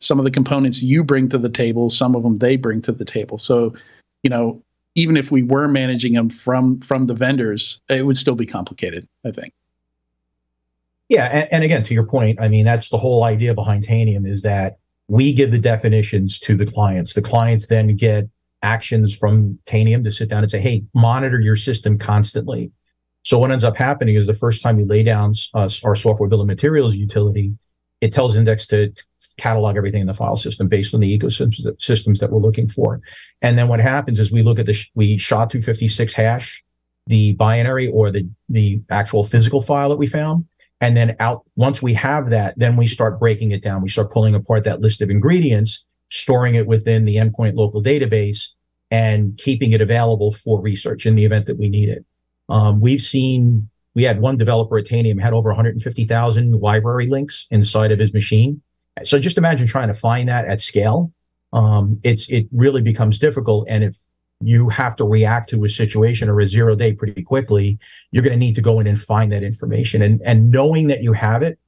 some 0.00 0.18
of 0.18 0.24
the 0.24 0.30
components 0.30 0.82
you 0.82 1.02
bring 1.02 1.28
to 1.30 1.38
the 1.38 1.48
table, 1.48 1.90
some 1.90 2.14
of 2.14 2.22
them 2.22 2.36
they 2.36 2.56
bring 2.56 2.82
to 2.82 2.92
the 2.92 3.04
table. 3.06 3.38
So, 3.38 3.74
you 4.22 4.30
know, 4.30 4.62
even 4.94 5.16
if 5.16 5.30
we 5.30 5.42
were 5.42 5.66
managing 5.66 6.12
them 6.12 6.28
from 6.28 6.80
from 6.80 7.04
the 7.04 7.14
vendors, 7.14 7.80
it 7.88 8.04
would 8.04 8.18
still 8.18 8.34
be 8.34 8.46
complicated. 8.46 9.08
I 9.24 9.30
think. 9.30 9.52
Yeah, 11.08 11.24
and, 11.26 11.48
and 11.52 11.64
again, 11.64 11.82
to 11.84 11.94
your 11.94 12.04
point, 12.04 12.38
I 12.40 12.48
mean 12.48 12.66
that's 12.66 12.90
the 12.90 12.98
whole 12.98 13.24
idea 13.24 13.54
behind 13.54 13.86
Tanium 13.86 14.28
is 14.28 14.42
that 14.42 14.78
we 15.08 15.32
give 15.32 15.50
the 15.50 15.58
definitions 15.58 16.38
to 16.40 16.54
the 16.54 16.66
clients. 16.66 17.14
The 17.14 17.22
clients 17.22 17.66
then 17.66 17.96
get 17.96 18.28
actions 18.62 19.16
from 19.16 19.58
Tanium 19.66 20.04
to 20.04 20.12
sit 20.12 20.28
down 20.28 20.42
and 20.42 20.50
say, 20.50 20.60
"Hey, 20.60 20.84
monitor 20.94 21.40
your 21.40 21.56
system 21.56 21.98
constantly." 21.98 22.70
So 23.24 23.38
what 23.38 23.50
ends 23.50 23.64
up 23.64 23.76
happening 23.76 24.14
is 24.14 24.26
the 24.26 24.34
first 24.34 24.62
time 24.62 24.78
you 24.78 24.86
lay 24.86 25.02
down 25.02 25.34
uh, 25.54 25.68
our 25.84 25.94
software 25.94 26.28
bill 26.28 26.40
of 26.40 26.46
materials 26.46 26.94
utility, 26.94 27.52
it 28.00 28.12
tells 28.12 28.36
Index 28.36 28.66
to 28.68 28.92
catalog 29.38 29.76
everything 29.76 30.00
in 30.02 30.06
the 30.06 30.14
file 30.14 30.36
system 30.36 30.68
based 30.68 30.94
on 30.94 31.00
the 31.00 31.18
ecosystems 31.18 31.80
systems 31.80 32.20
that 32.20 32.30
we're 32.30 32.40
looking 32.40 32.68
for. 32.68 33.00
And 33.40 33.56
then 33.56 33.68
what 33.68 33.80
happens 33.80 34.20
is 34.20 34.30
we 34.30 34.42
look 34.42 34.58
at 34.58 34.66
the 34.66 34.76
we 34.94 35.16
SHA-256 35.16 36.12
hash 36.12 36.64
the 37.06 37.34
binary 37.34 37.88
or 37.88 38.10
the 38.10 38.28
the 38.48 38.82
actual 38.90 39.24
physical 39.24 39.62
file 39.62 39.88
that 39.88 39.96
we 39.96 40.06
found 40.06 40.44
and 40.80 40.96
then 40.96 41.16
out, 41.18 41.44
once 41.56 41.82
we 41.82 41.92
have 41.94 42.30
that, 42.30 42.54
then 42.56 42.76
we 42.76 42.86
start 42.86 43.18
breaking 43.18 43.50
it 43.50 43.62
down. 43.62 43.82
We 43.82 43.88
start 43.88 44.12
pulling 44.12 44.34
apart 44.34 44.64
that 44.64 44.80
list 44.80 45.02
of 45.02 45.10
ingredients, 45.10 45.84
storing 46.10 46.54
it 46.54 46.66
within 46.66 47.04
the 47.04 47.16
endpoint 47.16 47.54
local 47.54 47.82
database 47.82 48.48
and 48.90 49.36
keeping 49.38 49.72
it 49.72 49.80
available 49.80 50.32
for 50.32 50.60
research 50.60 51.04
in 51.04 51.14
the 51.14 51.24
event 51.24 51.46
that 51.46 51.58
we 51.58 51.68
need 51.68 51.88
it. 51.88 52.04
Um, 52.48 52.80
we've 52.80 53.00
seen, 53.00 53.68
we 53.94 54.04
had 54.04 54.20
one 54.20 54.36
developer 54.36 54.78
at 54.78 54.86
Tanium 54.86 55.20
had 55.20 55.32
over 55.32 55.50
150,000 55.50 56.52
library 56.60 57.06
links 57.08 57.46
inside 57.50 57.92
of 57.92 57.98
his 57.98 58.14
machine. 58.14 58.62
So 59.04 59.18
just 59.18 59.36
imagine 59.36 59.66
trying 59.66 59.88
to 59.88 59.94
find 59.94 60.28
that 60.28 60.46
at 60.46 60.62
scale. 60.62 61.12
Um, 61.52 62.00
it's, 62.04 62.28
it 62.28 62.46
really 62.52 62.82
becomes 62.82 63.18
difficult. 63.18 63.66
And 63.68 63.84
if 63.84 63.96
you 64.40 64.68
have 64.68 64.94
to 64.96 65.04
react 65.04 65.50
to 65.50 65.64
a 65.64 65.68
situation 65.68 66.28
or 66.28 66.40
a 66.40 66.46
zero 66.46 66.76
day 66.76 66.92
pretty 66.92 67.22
quickly, 67.22 67.78
you're 68.12 68.22
going 68.22 68.32
to 68.32 68.38
need 68.38 68.54
to 68.54 68.60
go 68.60 68.78
in 68.80 68.86
and 68.86 69.00
find 69.00 69.32
that 69.32 69.42
information. 69.42 70.02
And, 70.02 70.20
and 70.24 70.50
knowing 70.50 70.86
that 70.88 71.02
you 71.02 71.12
have 71.12 71.42
it 71.42 71.58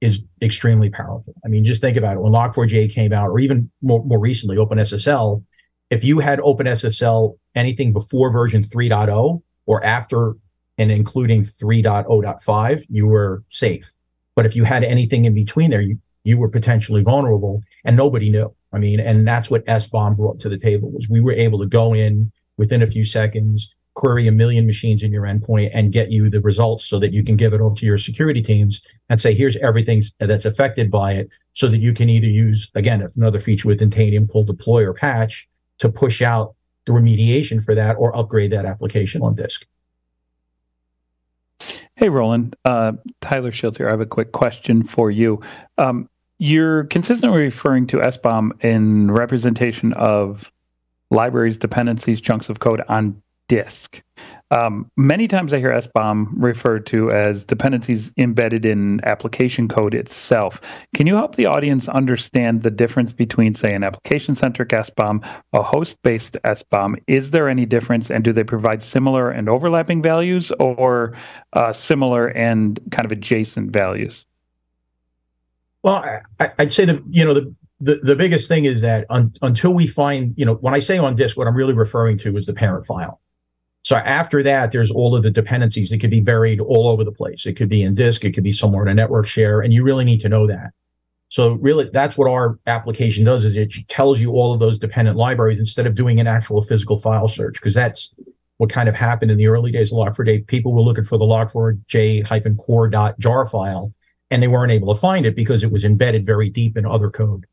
is 0.00 0.20
extremely 0.42 0.90
powerful. 0.90 1.34
I 1.44 1.48
mean, 1.48 1.64
just 1.64 1.80
think 1.80 1.96
about 1.96 2.16
it. 2.16 2.20
When 2.20 2.32
Log4j 2.32 2.92
came 2.92 3.12
out, 3.12 3.28
or 3.28 3.38
even 3.38 3.70
more, 3.82 4.04
more 4.04 4.18
recently, 4.18 4.56
OpenSSL, 4.56 5.42
if 5.90 6.02
you 6.02 6.18
had 6.18 6.38
OpenSSL 6.40 7.36
anything 7.54 7.92
before 7.92 8.32
version 8.32 8.62
3.0 8.62 9.42
or 9.66 9.84
after 9.84 10.34
and 10.76 10.90
including 10.90 11.44
3.0.5, 11.44 12.84
you 12.88 13.06
were 13.06 13.44
safe. 13.48 13.92
But 14.34 14.46
if 14.46 14.56
you 14.56 14.64
had 14.64 14.82
anything 14.82 15.24
in 15.24 15.34
between 15.34 15.70
there, 15.70 15.80
you, 15.80 15.98
you 16.24 16.38
were 16.38 16.48
potentially 16.48 17.02
vulnerable 17.02 17.62
and 17.84 17.96
nobody 17.96 18.30
knew. 18.30 18.54
I 18.74 18.78
mean, 18.78 19.00
and 19.00 19.26
that's 19.26 19.50
what 19.50 19.64
SBOM 19.66 20.16
brought 20.16 20.40
to 20.40 20.48
the 20.48 20.58
table 20.58 20.90
was 20.90 21.08
we 21.08 21.20
were 21.20 21.32
able 21.32 21.58
to 21.60 21.66
go 21.66 21.94
in 21.94 22.32
within 22.56 22.82
a 22.82 22.86
few 22.86 23.04
seconds, 23.04 23.74
query 23.94 24.26
a 24.26 24.32
million 24.32 24.66
machines 24.66 25.02
in 25.02 25.12
your 25.12 25.22
endpoint 25.22 25.70
and 25.72 25.92
get 25.92 26.10
you 26.10 26.28
the 26.28 26.40
results 26.40 26.84
so 26.84 26.98
that 26.98 27.12
you 27.12 27.22
can 27.22 27.36
give 27.36 27.52
it 27.52 27.60
over 27.60 27.74
to 27.76 27.86
your 27.86 27.98
security 27.98 28.42
teams 28.42 28.82
and 29.08 29.20
say, 29.20 29.32
here's 29.34 29.56
everything 29.58 30.02
that's 30.18 30.44
affected 30.44 30.90
by 30.90 31.12
it 31.12 31.28
so 31.52 31.68
that 31.68 31.78
you 31.78 31.92
can 31.92 32.08
either 32.08 32.26
use, 32.26 32.70
again, 32.74 33.08
another 33.16 33.38
feature 33.38 33.68
within 33.68 33.90
Tanium 33.90 34.28
called 34.28 34.48
deploy 34.48 34.84
or 34.84 34.92
patch 34.92 35.48
to 35.78 35.88
push 35.88 36.20
out 36.22 36.54
the 36.86 36.92
remediation 36.92 37.64
for 37.64 37.74
that 37.74 37.94
or 37.94 38.16
upgrade 38.16 38.52
that 38.52 38.64
application 38.64 39.22
on 39.22 39.34
disk. 39.34 39.66
Hey, 41.96 42.08
Roland. 42.08 42.56
Uh, 42.64 42.92
Tyler 43.20 43.52
Shields 43.52 43.76
here. 43.76 43.86
I 43.86 43.92
have 43.92 44.00
a 44.00 44.06
quick 44.06 44.32
question 44.32 44.82
for 44.82 45.10
you. 45.10 45.40
Um, 45.78 46.08
you're 46.38 46.84
consistently 46.84 47.42
referring 47.42 47.86
to 47.88 47.98
SBOM 47.98 48.64
in 48.64 49.10
representation 49.10 49.92
of 49.92 50.50
libraries, 51.10 51.58
dependencies, 51.58 52.20
chunks 52.20 52.48
of 52.48 52.58
code 52.58 52.82
on 52.88 53.22
disk. 53.48 54.02
Um, 54.50 54.90
many 54.96 55.26
times 55.26 55.52
I 55.52 55.58
hear 55.58 55.72
SBOM 55.72 56.28
referred 56.36 56.86
to 56.86 57.10
as 57.10 57.44
dependencies 57.44 58.12
embedded 58.16 58.64
in 58.64 59.00
application 59.04 59.68
code 59.68 59.94
itself. 59.94 60.60
Can 60.94 61.06
you 61.06 61.16
help 61.16 61.34
the 61.34 61.46
audience 61.46 61.88
understand 61.88 62.62
the 62.62 62.70
difference 62.70 63.12
between, 63.12 63.54
say, 63.54 63.74
an 63.74 63.82
application 63.82 64.34
centric 64.34 64.68
SBOM, 64.68 65.26
a 65.52 65.62
host 65.62 65.96
based 66.02 66.36
SBOM? 66.44 67.02
Is 67.06 67.32
there 67.32 67.48
any 67.48 67.66
difference, 67.66 68.10
and 68.10 68.22
do 68.22 68.32
they 68.32 68.44
provide 68.44 68.82
similar 68.82 69.30
and 69.30 69.48
overlapping 69.48 70.02
values, 70.02 70.52
or 70.52 71.14
uh, 71.52 71.72
similar 71.72 72.28
and 72.28 72.78
kind 72.90 73.04
of 73.04 73.12
adjacent 73.12 73.72
values? 73.72 74.24
Well, 75.84 76.02
I, 76.40 76.50
would 76.58 76.72
say 76.72 76.86
that 76.86 77.02
you 77.10 77.26
know 77.26 77.34
the, 77.34 77.54
the 77.78 78.00
the 78.02 78.16
biggest 78.16 78.48
thing 78.48 78.64
is 78.64 78.80
that 78.80 79.04
un, 79.10 79.34
until 79.42 79.74
we 79.74 79.86
find 79.86 80.32
you 80.36 80.46
know 80.46 80.54
when 80.54 80.72
I 80.72 80.78
say 80.78 80.96
on 80.96 81.14
disk, 81.14 81.36
what 81.36 81.46
I'm 81.46 81.54
really 81.54 81.74
referring 81.74 82.16
to 82.18 82.38
is 82.38 82.46
the 82.46 82.54
parent 82.54 82.86
file. 82.86 83.20
So 83.82 83.96
after 83.96 84.42
that, 84.42 84.72
there's 84.72 84.90
all 84.90 85.14
of 85.14 85.22
the 85.22 85.30
dependencies 85.30 85.90
that 85.90 86.00
could 86.00 86.10
be 86.10 86.22
buried 86.22 86.58
all 86.58 86.88
over 86.88 87.04
the 87.04 87.12
place. 87.12 87.44
It 87.44 87.52
could 87.52 87.68
be 87.68 87.82
in 87.82 87.94
disk, 87.94 88.24
it 88.24 88.32
could 88.32 88.42
be 88.42 88.50
somewhere 88.50 88.82
in 88.82 88.88
a 88.88 88.94
network 88.94 89.26
share, 89.26 89.60
and 89.60 89.74
you 89.74 89.84
really 89.84 90.06
need 90.06 90.20
to 90.20 90.28
know 90.30 90.46
that. 90.46 90.70
So 91.28 91.52
really, 91.52 91.90
that's 91.92 92.16
what 92.16 92.30
our 92.30 92.58
application 92.66 93.24
does 93.24 93.44
is 93.44 93.54
it 93.54 93.74
tells 93.88 94.22
you 94.22 94.32
all 94.32 94.54
of 94.54 94.60
those 94.60 94.78
dependent 94.78 95.18
libraries 95.18 95.58
instead 95.58 95.86
of 95.86 95.94
doing 95.94 96.18
an 96.18 96.26
actual 96.26 96.62
physical 96.62 96.96
file 96.96 97.28
search, 97.28 97.60
because 97.60 97.74
that's 97.74 98.14
what 98.56 98.70
kind 98.70 98.88
of 98.88 98.94
happened 98.94 99.30
in 99.30 99.36
the 99.36 99.48
early 99.48 99.70
days 99.70 99.92
of 99.92 99.98
Log4j. 99.98 100.46
People 100.46 100.72
were 100.72 100.80
looking 100.80 101.04
for 101.04 101.18
the 101.18 101.26
log4j-core.jar 101.26 103.46
file, 103.48 103.92
and 104.30 104.42
they 104.42 104.48
weren't 104.48 104.72
able 104.72 104.94
to 104.94 105.00
find 105.00 105.26
it 105.26 105.36
because 105.36 105.62
it 105.62 105.70
was 105.70 105.84
embedded 105.84 106.26
very 106.26 106.48
deep 106.50 106.76
in 106.76 106.86
other 106.86 107.10
code. 107.10 107.46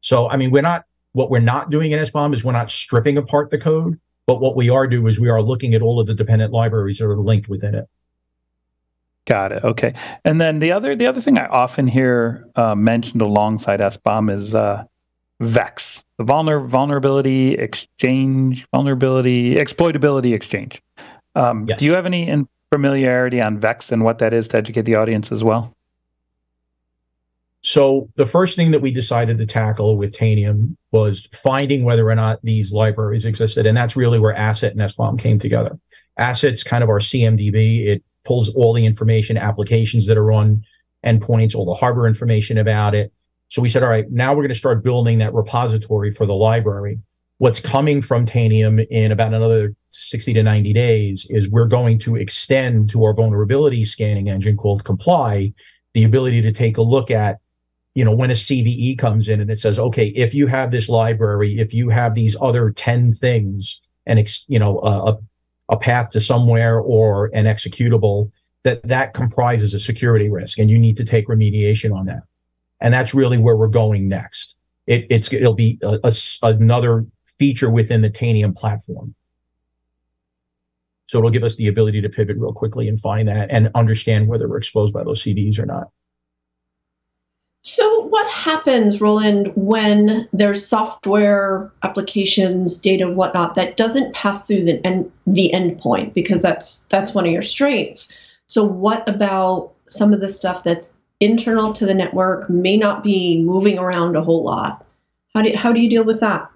So, 0.00 0.28
I 0.28 0.36
mean, 0.36 0.50
we're 0.50 0.62
not, 0.62 0.84
what 1.12 1.30
we're 1.30 1.40
not 1.40 1.70
doing 1.70 1.92
in 1.92 1.98
SBOM 1.98 2.34
is 2.34 2.44
we're 2.44 2.52
not 2.52 2.70
stripping 2.70 3.16
apart 3.16 3.50
the 3.50 3.58
code 3.58 3.98
but 4.26 4.40
what 4.40 4.56
we 4.56 4.68
are 4.68 4.86
doing 4.86 5.06
is 5.06 5.20
we 5.20 5.28
are 5.28 5.40
looking 5.40 5.74
at 5.74 5.82
all 5.82 6.00
of 6.00 6.06
the 6.06 6.14
dependent 6.14 6.52
libraries 6.52 6.98
that 6.98 7.06
are 7.06 7.16
linked 7.16 7.48
within 7.48 7.74
it. 7.74 7.88
Got 9.24 9.52
it. 9.52 9.64
Okay. 9.64 9.94
And 10.24 10.40
then 10.40 10.58
the 10.58 10.72
other 10.72 10.94
the 10.94 11.06
other 11.06 11.20
thing 11.20 11.38
I 11.38 11.46
often 11.46 11.86
hear 11.86 12.48
uh, 12.54 12.74
mentioned 12.74 13.22
alongside 13.22 13.80
SBOM 13.80 14.32
is 14.32 14.54
uh, 14.54 14.84
VEX, 15.40 16.04
the 16.18 16.24
vulner, 16.24 16.64
vulnerability 16.66 17.54
exchange, 17.54 18.66
vulnerability 18.72 19.56
exploitability 19.56 20.32
exchange. 20.32 20.82
Um, 21.34 21.66
yes. 21.68 21.78
Do 21.78 21.84
you 21.86 21.92
have 21.92 22.06
any 22.06 22.28
familiarity 22.72 23.40
on 23.40 23.58
VEX 23.58 23.92
and 23.92 24.04
what 24.04 24.18
that 24.18 24.32
is 24.32 24.48
to 24.48 24.56
educate 24.56 24.82
the 24.82 24.96
audience 24.96 25.32
as 25.32 25.42
well? 25.42 25.74
So 27.62 28.08
the 28.14 28.26
first 28.26 28.54
thing 28.54 28.70
that 28.70 28.80
we 28.80 28.92
decided 28.92 29.38
to 29.38 29.46
tackle 29.46 29.96
with 29.96 30.16
Tanium 30.16 30.76
was 30.92 31.28
finding 31.32 31.82
whether 31.82 32.08
or 32.08 32.14
not 32.14 32.38
these 32.42 32.72
libraries 32.72 33.24
existed. 33.24 33.66
And 33.66 33.76
that's 33.76 33.96
really 33.96 34.20
where 34.20 34.32
Asset 34.32 34.72
and 34.72 34.80
SBOM 34.80 35.18
came 35.18 35.38
together. 35.38 35.78
Asset's 36.16 36.62
kind 36.62 36.84
of 36.84 36.88
our 36.88 37.00
CMDB. 37.00 37.86
It 37.86 38.04
pulls 38.24 38.48
all 38.50 38.72
the 38.72 38.86
information, 38.86 39.36
applications 39.36 40.06
that 40.06 40.16
are 40.16 40.30
on 40.30 40.64
endpoints, 41.04 41.54
all 41.54 41.64
the 41.64 41.74
hardware 41.74 42.06
information 42.06 42.58
about 42.58 42.94
it. 42.94 43.12
So 43.48 43.62
we 43.62 43.68
said, 43.68 43.82
all 43.82 43.90
right, 43.90 44.10
now 44.10 44.30
we're 44.32 44.42
going 44.42 44.48
to 44.48 44.54
start 44.54 44.84
building 44.84 45.18
that 45.18 45.34
repository 45.34 46.10
for 46.10 46.26
the 46.26 46.34
library. 46.34 47.00
What's 47.38 47.60
coming 47.60 48.00
from 48.00 48.24
Tanium 48.24 48.86
in 48.90 49.12
about 49.12 49.34
another 49.34 49.74
60 49.90 50.32
to 50.34 50.42
90 50.42 50.72
days 50.72 51.26
is 51.28 51.50
we're 51.50 51.66
going 51.66 51.98
to 52.00 52.16
extend 52.16 52.88
to 52.90 53.04
our 53.04 53.12
vulnerability 53.12 53.84
scanning 53.84 54.28
engine 54.28 54.56
called 54.56 54.84
Comply 54.84 55.52
the 55.92 56.04
ability 56.04 56.40
to 56.42 56.52
take 56.52 56.76
a 56.78 56.82
look 56.82 57.10
at 57.10 57.38
you 57.96 58.04
know, 58.04 58.14
when 58.14 58.30
a 58.30 58.34
CVE 58.34 58.98
comes 58.98 59.26
in 59.26 59.40
and 59.40 59.50
it 59.50 59.58
says, 59.58 59.78
okay, 59.78 60.08
if 60.08 60.34
you 60.34 60.46
have 60.46 60.70
this 60.70 60.90
library, 60.90 61.58
if 61.58 61.72
you 61.72 61.88
have 61.88 62.14
these 62.14 62.36
other 62.42 62.70
10 62.70 63.10
things 63.12 63.80
and, 64.04 64.18
it's 64.18 64.44
you 64.48 64.58
know, 64.58 64.80
a, 64.80 65.16
a 65.70 65.78
path 65.78 66.10
to 66.10 66.20
somewhere 66.20 66.78
or 66.78 67.30
an 67.32 67.46
executable, 67.46 68.30
that 68.64 68.82
that 68.86 69.14
comprises 69.14 69.72
a 69.72 69.78
security 69.78 70.28
risk 70.28 70.58
and 70.58 70.68
you 70.68 70.78
need 70.78 70.98
to 70.98 71.04
take 71.04 71.26
remediation 71.26 71.96
on 71.96 72.04
that. 72.04 72.20
And 72.82 72.92
that's 72.92 73.14
really 73.14 73.38
where 73.38 73.56
we're 73.56 73.66
going 73.68 74.08
next. 74.08 74.56
It, 74.86 75.06
it's, 75.08 75.32
it'll 75.32 75.54
be 75.54 75.78
a, 75.82 75.98
a, 76.04 76.12
another 76.42 77.06
feature 77.38 77.70
within 77.70 78.02
the 78.02 78.10
Tanium 78.10 78.56
platform. 78.56 79.14
So 81.08 81.18
it'll 81.18 81.30
give 81.30 81.44
us 81.44 81.56
the 81.56 81.68
ability 81.68 82.00
to 82.02 82.08
pivot 82.08 82.36
real 82.36 82.52
quickly 82.52 82.88
and 82.88 83.00
find 83.00 83.28
that 83.28 83.50
and 83.50 83.70
understand 83.74 84.26
whether 84.26 84.48
we're 84.48 84.58
exposed 84.58 84.92
by 84.92 85.04
those 85.04 85.22
CVEs 85.22 85.58
or 85.58 85.66
not. 85.66 85.90
So, 87.62 88.02
what 88.02 88.28
happens, 88.28 89.00
Roland, 89.00 89.50
when 89.56 90.28
there's 90.32 90.64
software 90.64 91.72
applications, 91.82 92.76
data, 92.76 93.10
whatnot 93.10 93.56
that 93.56 93.76
doesn't 93.76 94.14
pass 94.14 94.46
through 94.46 94.64
the 94.64 94.86
end 94.86 95.10
the 95.26 95.50
endpoint 95.52 96.14
because 96.14 96.42
that's 96.42 96.84
that's 96.90 97.12
one 97.12 97.26
of 97.26 97.32
your 97.32 97.42
strengths. 97.42 98.12
So, 98.46 98.62
what 98.62 99.08
about 99.08 99.72
some 99.88 100.12
of 100.12 100.20
the 100.20 100.28
stuff 100.28 100.62
that's 100.62 100.90
internal 101.18 101.72
to 101.72 101.86
the 101.86 101.94
network 101.94 102.48
may 102.48 102.76
not 102.76 103.02
be 103.02 103.42
moving 103.42 103.80
around 103.80 104.14
a 104.14 104.22
whole 104.22 104.44
lot? 104.44 104.86
How 105.34 105.42
do 105.42 105.52
how 105.56 105.72
do 105.72 105.80
you 105.80 105.90
deal 105.90 106.04
with 106.04 106.20
that? 106.20 106.48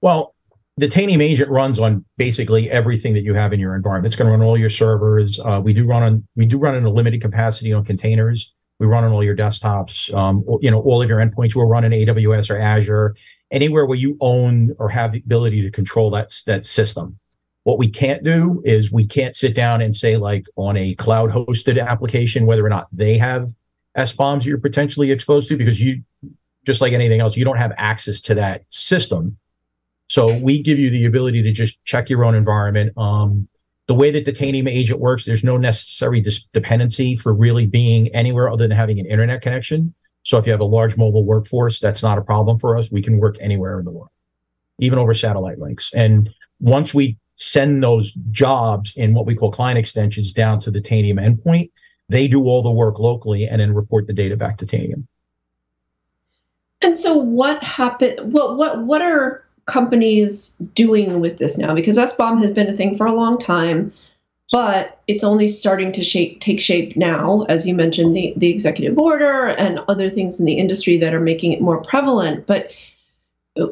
Well, 0.00 0.34
the 0.76 0.88
Tanium 0.88 1.22
agent 1.22 1.50
runs 1.50 1.78
on 1.78 2.04
basically 2.16 2.70
everything 2.70 3.12
that 3.14 3.22
you 3.22 3.34
have 3.34 3.52
in 3.52 3.60
your 3.60 3.74
environment. 3.76 4.06
It's 4.06 4.16
going 4.16 4.26
to 4.26 4.32
run 4.32 4.42
all 4.42 4.56
your 4.56 4.70
servers. 4.70 5.38
Uh, 5.38 5.60
we 5.62 5.72
do 5.72 5.86
run 5.86 6.02
on 6.02 6.26
we 6.36 6.46
do 6.46 6.58
run 6.58 6.74
in 6.74 6.84
a 6.84 6.90
limited 6.90 7.20
capacity 7.20 7.72
on 7.72 7.84
containers. 7.84 8.54
We 8.78 8.86
run 8.86 9.04
on 9.04 9.12
all 9.12 9.22
your 9.22 9.36
desktops. 9.36 10.12
Um, 10.14 10.42
you 10.62 10.70
know, 10.70 10.80
all 10.80 11.02
of 11.02 11.08
your 11.08 11.18
endpoints 11.18 11.54
will 11.54 11.66
run 11.66 11.84
in 11.84 11.92
AWS 11.92 12.50
or 12.50 12.58
Azure, 12.58 13.14
anywhere 13.50 13.84
where 13.84 13.98
you 13.98 14.16
own 14.20 14.74
or 14.78 14.88
have 14.88 15.12
the 15.12 15.18
ability 15.18 15.60
to 15.62 15.70
control 15.70 16.10
that 16.12 16.34
that 16.46 16.64
system. 16.64 17.18
What 17.64 17.78
we 17.78 17.90
can't 17.90 18.22
do 18.22 18.62
is 18.64 18.90
we 18.90 19.06
can't 19.06 19.36
sit 19.36 19.54
down 19.54 19.82
and 19.82 19.94
say 19.94 20.16
like 20.16 20.46
on 20.56 20.78
a 20.78 20.94
cloud 20.94 21.30
hosted 21.30 21.84
application 21.84 22.46
whether 22.46 22.64
or 22.64 22.70
not 22.70 22.88
they 22.90 23.18
have 23.18 23.52
SBOMs 23.98 24.44
you're 24.44 24.58
potentially 24.58 25.10
exposed 25.10 25.48
to 25.48 25.58
because 25.58 25.80
you 25.80 26.02
just 26.64 26.80
like 26.80 26.92
anything 26.92 27.20
else, 27.20 27.36
you 27.36 27.44
don't 27.44 27.58
have 27.58 27.72
access 27.76 28.20
to 28.22 28.34
that 28.34 28.64
system. 28.70 29.36
So 30.10 30.36
we 30.38 30.60
give 30.60 30.76
you 30.76 30.90
the 30.90 31.04
ability 31.04 31.40
to 31.40 31.52
just 31.52 31.82
check 31.84 32.10
your 32.10 32.24
own 32.24 32.34
environment. 32.34 32.92
Um, 32.98 33.46
the 33.86 33.94
way 33.94 34.10
that 34.10 34.24
the 34.24 34.68
agent 34.68 34.98
works, 34.98 35.24
there's 35.24 35.44
no 35.44 35.56
necessary 35.56 36.20
dis- 36.20 36.48
dependency 36.52 37.14
for 37.14 37.32
really 37.32 37.64
being 37.64 38.08
anywhere 38.08 38.50
other 38.50 38.66
than 38.66 38.76
having 38.76 38.98
an 38.98 39.06
internet 39.06 39.40
connection. 39.40 39.94
So 40.24 40.36
if 40.36 40.46
you 40.46 40.52
have 40.52 40.60
a 40.60 40.64
large 40.64 40.96
mobile 40.96 41.24
workforce, 41.24 41.78
that's 41.78 42.02
not 42.02 42.18
a 42.18 42.22
problem 42.22 42.58
for 42.58 42.76
us. 42.76 42.90
We 42.90 43.02
can 43.02 43.18
work 43.18 43.36
anywhere 43.38 43.78
in 43.78 43.84
the 43.84 43.92
world, 43.92 44.10
even 44.80 44.98
over 44.98 45.14
satellite 45.14 45.60
links. 45.60 45.92
And 45.94 46.28
once 46.58 46.92
we 46.92 47.16
send 47.36 47.80
those 47.80 48.10
jobs 48.32 48.92
in 48.96 49.14
what 49.14 49.26
we 49.26 49.36
call 49.36 49.52
client 49.52 49.78
extensions 49.78 50.32
down 50.32 50.58
to 50.60 50.72
the 50.72 50.80
Tanium 50.80 51.20
endpoint, 51.20 51.70
they 52.08 52.26
do 52.26 52.46
all 52.46 52.62
the 52.62 52.72
work 52.72 52.98
locally 52.98 53.46
and 53.46 53.60
then 53.60 53.72
report 53.72 54.08
the 54.08 54.12
data 54.12 54.36
back 54.36 54.58
to 54.58 54.66
Tanium. 54.66 55.06
And 56.82 56.96
so 56.96 57.16
what 57.16 57.62
happened 57.62 58.32
what 58.32 58.56
what 58.56 58.80
what 58.86 59.02
are 59.02 59.44
companies 59.70 60.56
doing 60.74 61.20
with 61.20 61.38
this 61.38 61.56
now? 61.56 61.74
Because 61.74 61.96
SBOM 61.96 62.40
has 62.40 62.50
been 62.50 62.68
a 62.68 62.76
thing 62.76 62.96
for 62.96 63.06
a 63.06 63.14
long 63.14 63.38
time, 63.38 63.92
but 64.50 65.00
it's 65.06 65.22
only 65.22 65.46
starting 65.46 65.92
to 65.92 66.02
shape 66.02 66.40
take 66.40 66.60
shape 66.60 66.96
now, 66.96 67.46
as 67.48 67.66
you 67.66 67.74
mentioned, 67.74 68.16
the, 68.16 68.34
the 68.36 68.50
executive 68.50 68.98
order 68.98 69.46
and 69.46 69.78
other 69.86 70.10
things 70.10 70.40
in 70.40 70.44
the 70.44 70.54
industry 70.54 70.98
that 70.98 71.14
are 71.14 71.20
making 71.20 71.52
it 71.52 71.60
more 71.60 71.82
prevalent. 71.82 72.48
But 72.48 72.72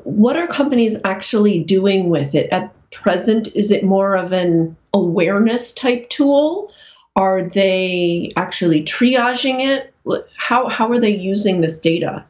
what 0.04 0.36
are 0.36 0.46
companies 0.46 0.96
actually 1.04 1.64
doing 1.64 2.10
with 2.10 2.34
it 2.34 2.48
at 2.52 2.72
present? 2.92 3.48
Is 3.56 3.72
it 3.72 3.82
more 3.82 4.16
of 4.16 4.30
an 4.30 4.76
awareness 4.94 5.72
type 5.72 6.08
tool? 6.10 6.72
Are 7.16 7.42
they 7.42 8.32
actually 8.36 8.84
triaging 8.84 9.66
it? 9.66 9.92
How, 10.36 10.68
how 10.68 10.92
are 10.92 11.00
they 11.00 11.16
using 11.16 11.60
this 11.60 11.76
data? 11.78 12.24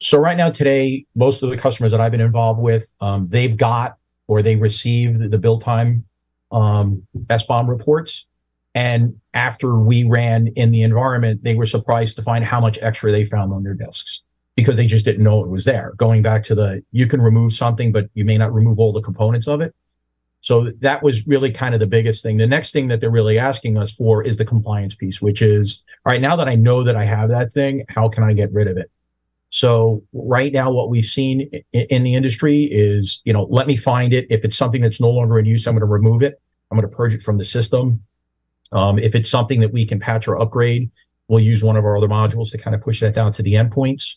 So 0.00 0.18
right 0.18 0.36
now, 0.36 0.50
today, 0.50 1.04
most 1.14 1.42
of 1.42 1.50
the 1.50 1.56
customers 1.58 1.92
that 1.92 2.00
I've 2.00 2.10
been 2.10 2.22
involved 2.22 2.60
with, 2.60 2.90
um, 3.00 3.28
they've 3.28 3.56
got 3.56 3.96
or 4.28 4.42
they 4.42 4.56
received 4.56 5.30
the 5.30 5.38
build 5.38 5.60
time 5.60 6.04
um, 6.50 7.06
SBOM 7.26 7.68
reports. 7.68 8.26
And 8.74 9.20
after 9.34 9.76
we 9.76 10.04
ran 10.04 10.46
in 10.48 10.70
the 10.70 10.82
environment, 10.82 11.42
they 11.42 11.54
were 11.54 11.66
surprised 11.66 12.16
to 12.16 12.22
find 12.22 12.44
how 12.44 12.60
much 12.60 12.78
extra 12.80 13.10
they 13.10 13.24
found 13.24 13.52
on 13.52 13.62
their 13.62 13.74
disks 13.74 14.22
because 14.56 14.76
they 14.76 14.86
just 14.86 15.04
didn't 15.04 15.24
know 15.24 15.42
it 15.42 15.48
was 15.48 15.64
there. 15.64 15.92
Going 15.96 16.22
back 16.22 16.44
to 16.44 16.54
the, 16.54 16.82
you 16.92 17.06
can 17.06 17.20
remove 17.20 17.52
something, 17.52 17.92
but 17.92 18.08
you 18.14 18.24
may 18.24 18.38
not 18.38 18.54
remove 18.54 18.78
all 18.78 18.92
the 18.92 19.02
components 19.02 19.48
of 19.48 19.60
it. 19.60 19.74
So 20.40 20.70
that 20.80 21.02
was 21.02 21.26
really 21.26 21.50
kind 21.50 21.74
of 21.74 21.80
the 21.80 21.86
biggest 21.86 22.22
thing. 22.22 22.38
The 22.38 22.46
next 22.46 22.72
thing 22.72 22.88
that 22.88 23.00
they're 23.00 23.10
really 23.10 23.38
asking 23.38 23.76
us 23.76 23.92
for 23.92 24.22
is 24.22 24.38
the 24.38 24.44
compliance 24.44 24.94
piece, 24.94 25.20
which 25.20 25.42
is, 25.42 25.82
all 26.06 26.12
right, 26.12 26.20
now 26.20 26.36
that 26.36 26.48
I 26.48 26.54
know 26.54 26.84
that 26.84 26.96
I 26.96 27.04
have 27.04 27.28
that 27.28 27.52
thing, 27.52 27.84
how 27.88 28.08
can 28.08 28.24
I 28.24 28.32
get 28.32 28.52
rid 28.52 28.68
of 28.68 28.78
it? 28.78 28.90
So 29.50 30.02
right 30.12 30.52
now, 30.52 30.70
what 30.70 30.90
we've 30.90 31.04
seen 31.04 31.50
in, 31.72 32.04
the 32.04 32.14
industry 32.14 32.62
is, 32.70 33.20
you 33.24 33.32
know, 33.32 33.48
let 33.50 33.66
me 33.66 33.76
find 33.76 34.12
it. 34.12 34.26
If 34.30 34.44
it's 34.44 34.56
something 34.56 34.80
that's 34.80 35.00
no 35.00 35.10
longer 35.10 35.38
in 35.38 35.44
use, 35.44 35.66
I'm 35.66 35.74
going 35.74 35.80
to 35.80 35.86
remove 35.86 36.22
it. 36.22 36.40
I'm 36.70 36.78
going 36.78 36.88
to 36.88 36.96
purge 36.96 37.14
it 37.14 37.22
from 37.22 37.36
the 37.36 37.44
system. 37.44 38.02
Um, 38.70 38.98
if 39.00 39.16
it's 39.16 39.28
something 39.28 39.58
that 39.60 39.72
we 39.72 39.84
can 39.84 39.98
patch 39.98 40.28
or 40.28 40.40
upgrade, 40.40 40.88
we'll 41.26 41.40
use 41.40 41.64
one 41.64 41.76
of 41.76 41.84
our 41.84 41.96
other 41.96 42.08
modules 42.08 42.52
to 42.52 42.58
kind 42.58 42.76
of 42.76 42.80
push 42.80 43.00
that 43.00 43.12
down 43.12 43.32
to 43.32 43.42
the 43.42 43.54
endpoints. 43.54 44.16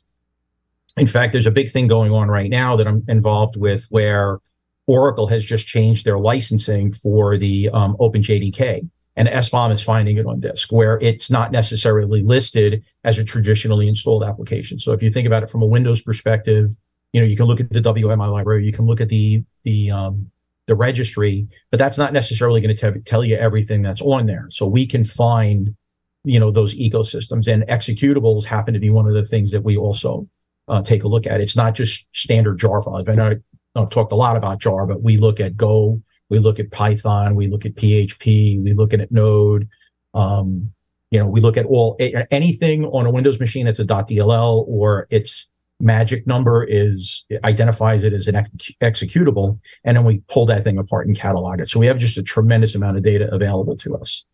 In 0.98 1.08
fact, 1.08 1.32
there's 1.32 1.48
a 1.48 1.52
big 1.52 1.72
thing 1.72 1.88
going 1.88 2.12
on 2.12 2.28
right 2.28 2.50
now 2.50 2.76
that 2.76 2.88
I'm 2.88 3.04
involved 3.08 3.56
with 3.56 3.86
where 3.90 4.38
Oracle 4.86 5.26
has 5.28 5.44
just 5.44 5.66
changed 5.66 6.06
their 6.06 6.20
licensing 6.20 6.94
for 6.94 7.40
the 7.40 7.70
um, 7.74 7.98
OpenJDK 8.00 8.88
and 9.16 9.28
SBOM 9.28 9.72
is 9.72 9.84
finding 9.84 10.18
it 10.18 10.26
on 10.26 10.40
disk 10.40 10.72
where 10.72 10.98
it's 11.02 11.30
not 11.30 11.52
necessarily 11.52 12.24
listed 12.24 12.84
as 13.04 13.20
a 13.20 13.24
traditionally 13.24 13.88
installed 13.88 14.24
application. 14.24 14.80
So 14.80 14.92
if 14.92 15.04
you 15.04 15.12
think 15.12 15.28
about 15.28 15.44
it 15.44 15.50
from 15.50 15.62
a 15.62 15.68
Windows 15.68 16.02
perspective, 16.02 16.72
you 17.12 17.22
know, 17.22 17.28
you 17.28 17.38
can 17.38 17.46
look 17.46 17.60
at 17.60 17.70
the 17.70 17.82
WMI 17.82 18.32
library, 18.32 18.66
you 18.66 18.74
can 18.74 18.86
look 18.86 19.02
at 19.02 19.10
the 19.10 19.44
the 19.64 19.92
um, 19.92 20.32
the 20.66 20.76
registry, 20.76 21.48
but 21.72 21.78
that's 21.78 21.98
not 21.98 22.14
necessarily 22.14 22.62
going 22.62 22.76
to 22.76 23.00
tell 23.02 23.24
you 23.24 23.36
everything 23.36 23.82
that's 23.82 24.02
on 24.02 24.26
there. 24.26 24.48
So 24.50 24.66
we 24.66 24.86
can 24.88 25.04
find, 25.04 25.76
you 26.24 26.40
know, 26.40 26.52
those 26.52 26.76
ecosystems 26.76 27.48
and 27.48 27.64
executables 27.64 28.46
happen 28.46 28.74
to 28.74 28.80
be 28.80 28.90
one 28.90 29.08
of 29.08 29.14
the 29.14 29.26
things 29.26 29.52
that 29.52 29.62
we 29.62 29.78
also 29.78 30.28
uh, 30.68 30.82
take 30.82 31.04
a 31.04 31.08
look 31.08 31.28
at. 31.28 31.42
It's 31.42 31.56
not 31.56 31.76
just 31.76 32.08
standard 32.14 32.60
jar 32.60 32.82
files. 32.82 33.08
I 33.08 33.16
know 33.16 33.36
I've 33.76 33.90
talked 33.90 34.12
a 34.12 34.16
lot 34.16 34.38
about 34.38 34.60
jar, 34.60 34.86
but 34.86 35.02
we 35.02 35.18
look 35.18 35.40
at 35.40 35.58
Go, 35.58 36.02
we 36.30 36.40
look 36.40 36.60
at 36.60 36.72
Python, 36.72 37.36
we 37.36 37.48
look 37.48 37.66
at 37.66 37.76
PHP, 37.76 38.64
we 38.64 38.74
look 38.74 38.94
at 38.94 39.12
Node. 39.12 39.68
Um, 40.14 40.72
you 41.12 41.20
know, 41.20 41.28
we 41.28 41.42
look 41.42 41.58
at 41.58 41.66
all 41.68 41.96
anything 42.32 42.86
on 42.86 43.06
a 43.06 43.12
Windows 43.12 43.40
machine 43.40 43.68
that's 43.68 43.80
a 43.80 43.86
.dll 43.86 44.66
or 44.68 45.08
its 45.12 45.48
magic 45.80 46.26
number 46.26 46.64
is 46.64 47.26
identifies 47.44 48.04
it 48.04 48.14
as 48.14 48.28
an 48.28 48.36
ex- 48.36 48.72
executable, 48.82 49.60
and 49.84 49.96
then 49.96 50.06
we 50.06 50.24
pull 50.28 50.46
that 50.48 50.64
thing 50.64 50.78
apart 50.78 51.06
and 51.06 51.16
catalog 51.16 51.60
it. 51.60 51.70
So 51.70 51.80
we 51.80 51.86
have 51.88 51.98
just 51.98 52.18
a 52.18 52.24
tremendous 52.24 52.74
amount 52.74 52.98
of 52.98 53.04
data 53.04 53.32
available 53.32 53.76
to 53.78 53.96
us. 53.96 54.26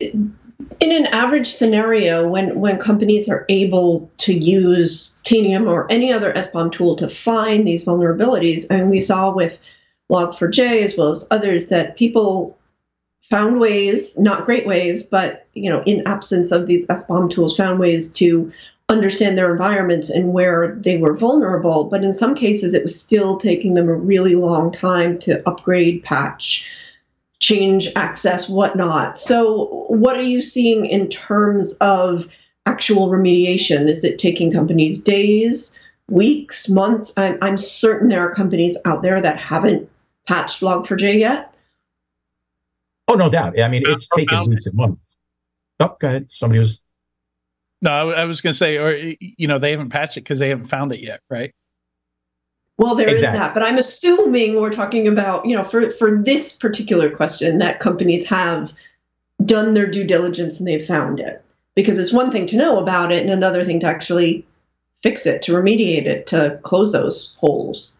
In 0.00 0.32
an 0.80 1.06
average 1.06 1.48
scenario, 1.48 2.28
when 2.28 2.60
when 2.60 2.78
companies 2.78 3.28
are 3.28 3.46
able 3.48 4.10
to 4.18 4.32
use 4.32 5.14
Tanium 5.24 5.68
or 5.68 5.90
any 5.90 6.12
other 6.12 6.32
SBOM 6.34 6.70
tool 6.70 6.94
to 6.96 7.08
find 7.08 7.66
these 7.66 7.84
vulnerabilities, 7.84 8.64
I 8.70 8.74
and 8.74 8.82
mean, 8.84 8.90
we 8.90 9.00
saw 9.00 9.34
with 9.34 9.58
Log4j 10.10 10.82
as 10.82 10.96
well 10.96 11.10
as 11.10 11.26
others 11.30 11.68
that 11.68 11.96
people 11.96 12.58
found 13.28 13.60
ways, 13.60 14.18
not 14.18 14.46
great 14.46 14.66
ways, 14.66 15.02
but 15.02 15.46
you 15.54 15.70
know, 15.70 15.82
in 15.84 16.06
absence 16.06 16.50
of 16.50 16.66
these 16.66 16.86
SBOM 16.86 17.30
tools, 17.30 17.56
found 17.56 17.78
ways 17.78 18.10
to 18.12 18.50
understand 18.88 19.36
their 19.36 19.52
environments 19.52 20.08
and 20.08 20.32
where 20.32 20.78
they 20.80 20.96
were 20.96 21.14
vulnerable. 21.14 21.84
But 21.84 22.04
in 22.04 22.12
some 22.12 22.34
cases, 22.34 22.72
it 22.72 22.82
was 22.82 22.98
still 22.98 23.36
taking 23.36 23.74
them 23.74 23.88
a 23.88 23.94
really 23.94 24.34
long 24.34 24.72
time 24.72 25.18
to 25.20 25.46
upgrade, 25.46 26.02
patch, 26.02 26.66
change 27.38 27.88
access, 27.96 28.48
whatnot. 28.48 29.18
So, 29.18 29.86
what 29.88 30.16
are 30.16 30.22
you 30.22 30.40
seeing 30.40 30.86
in 30.86 31.08
terms 31.08 31.74
of 31.74 32.28
actual 32.64 33.08
remediation? 33.08 33.90
Is 33.90 34.04
it 34.04 34.18
taking 34.18 34.50
companies 34.50 34.98
days, 34.98 35.72
weeks, 36.08 36.68
months? 36.68 37.12
I'm, 37.18 37.38
I'm 37.42 37.58
certain 37.58 38.08
there 38.08 38.26
are 38.26 38.34
companies 38.34 38.76
out 38.86 39.02
there 39.02 39.20
that 39.20 39.38
haven't 39.38 39.90
patched 40.28 40.60
Log4j 40.60 41.18
yet? 41.18 41.54
Oh, 43.08 43.14
no 43.14 43.30
doubt. 43.30 43.58
I 43.58 43.68
mean, 43.68 43.82
it's 43.86 44.06
taken 44.08 44.44
weeks 44.44 44.66
and 44.66 44.76
months. 44.76 45.10
Oh, 45.80 45.96
go 45.98 46.08
ahead. 46.08 46.30
Somebody 46.30 46.58
was. 46.58 46.80
No, 47.80 48.10
I, 48.10 48.24
was 48.24 48.40
going 48.40 48.52
to 48.52 48.56
say, 48.56 48.76
or 48.76 48.94
you 49.20 49.46
know, 49.46 49.58
they 49.58 49.70
haven't 49.70 49.88
patched 49.88 50.16
it 50.16 50.22
because 50.22 50.40
they 50.40 50.48
haven't 50.48 50.66
found 50.66 50.92
it 50.92 51.00
yet, 51.00 51.20
right? 51.30 51.54
Well, 52.76 52.94
there 52.94 53.08
exactly. 53.08 53.38
is 53.38 53.42
that, 53.42 53.54
but 53.54 53.62
I'm 53.62 53.78
assuming 53.78 54.60
we're 54.60 54.70
talking 54.70 55.08
about, 55.08 55.46
you 55.46 55.56
know, 55.56 55.64
for 55.64 55.90
for 55.92 56.20
this 56.20 56.52
particular 56.52 57.08
question, 57.08 57.58
that 57.58 57.80
companies 57.80 58.26
have 58.26 58.74
done 59.44 59.74
their 59.74 59.86
due 59.86 60.04
diligence 60.04 60.58
and 60.58 60.68
they've 60.68 60.84
found 60.84 61.20
it. 61.20 61.42
Because 61.74 61.98
it's 61.98 62.12
one 62.12 62.30
thing 62.30 62.46
to 62.48 62.56
know 62.56 62.78
about 62.78 63.12
it, 63.12 63.22
and 63.22 63.30
another 63.30 63.64
thing 63.64 63.80
to 63.80 63.86
actually 63.86 64.44
fix 65.02 65.24
it, 65.24 65.40
to 65.42 65.52
remediate 65.52 66.06
it, 66.06 66.26
to 66.26 66.58
close 66.64 66.92
those 66.92 67.34
holes. 67.38 67.94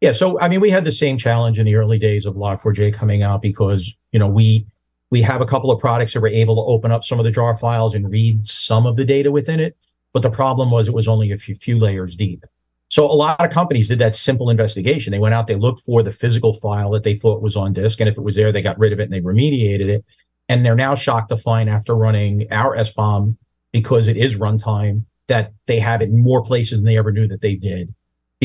Yeah, 0.00 0.12
so 0.12 0.38
I 0.40 0.48
mean, 0.48 0.60
we 0.60 0.70
had 0.70 0.84
the 0.84 0.92
same 0.92 1.16
challenge 1.16 1.58
in 1.58 1.66
the 1.66 1.76
early 1.76 1.98
days 1.98 2.26
of 2.26 2.34
Log4j 2.34 2.92
coming 2.92 3.22
out 3.22 3.40
because 3.40 3.94
you 4.12 4.18
know 4.18 4.28
we 4.28 4.66
we 5.10 5.22
have 5.22 5.40
a 5.40 5.46
couple 5.46 5.70
of 5.70 5.80
products 5.80 6.12
that 6.12 6.20
were 6.20 6.28
able 6.28 6.56
to 6.56 6.72
open 6.72 6.90
up 6.90 7.04
some 7.04 7.20
of 7.20 7.24
the 7.24 7.30
jar 7.30 7.56
files 7.56 7.94
and 7.94 8.10
read 8.10 8.46
some 8.46 8.86
of 8.86 8.96
the 8.96 9.04
data 9.04 9.30
within 9.30 9.60
it, 9.60 9.76
but 10.12 10.22
the 10.22 10.30
problem 10.30 10.70
was 10.70 10.88
it 10.88 10.94
was 10.94 11.08
only 11.08 11.30
a 11.30 11.36
few, 11.36 11.54
few 11.54 11.78
layers 11.78 12.16
deep. 12.16 12.44
So 12.88 13.10
a 13.10 13.12
lot 13.12 13.40
of 13.40 13.50
companies 13.50 13.88
did 13.88 13.98
that 14.00 14.16
simple 14.16 14.50
investigation. 14.50 15.10
They 15.10 15.18
went 15.18 15.34
out, 15.34 15.46
they 15.46 15.54
looked 15.54 15.80
for 15.80 16.02
the 16.02 16.12
physical 16.12 16.52
file 16.52 16.90
that 16.90 17.02
they 17.02 17.14
thought 17.14 17.42
was 17.42 17.56
on 17.56 17.72
disk, 17.72 18.00
and 18.00 18.08
if 18.08 18.16
it 18.16 18.22
was 18.22 18.34
there, 18.34 18.52
they 18.52 18.62
got 18.62 18.78
rid 18.78 18.92
of 18.92 19.00
it 19.00 19.04
and 19.04 19.12
they 19.12 19.20
remediated 19.20 19.88
it. 19.88 20.04
And 20.48 20.64
they're 20.64 20.74
now 20.74 20.94
shocked 20.94 21.30
to 21.30 21.36
find 21.36 21.70
after 21.70 21.94
running 21.94 22.46
our 22.50 22.76
SBOM 22.76 23.36
because 23.72 24.06
it 24.08 24.16
is 24.16 24.36
runtime 24.36 25.04
that 25.28 25.52
they 25.66 25.80
have 25.80 26.02
it 26.02 26.10
in 26.10 26.18
more 26.18 26.42
places 26.42 26.78
than 26.78 26.84
they 26.84 26.98
ever 26.98 27.10
knew 27.10 27.26
that 27.28 27.40
they 27.40 27.56
did 27.56 27.94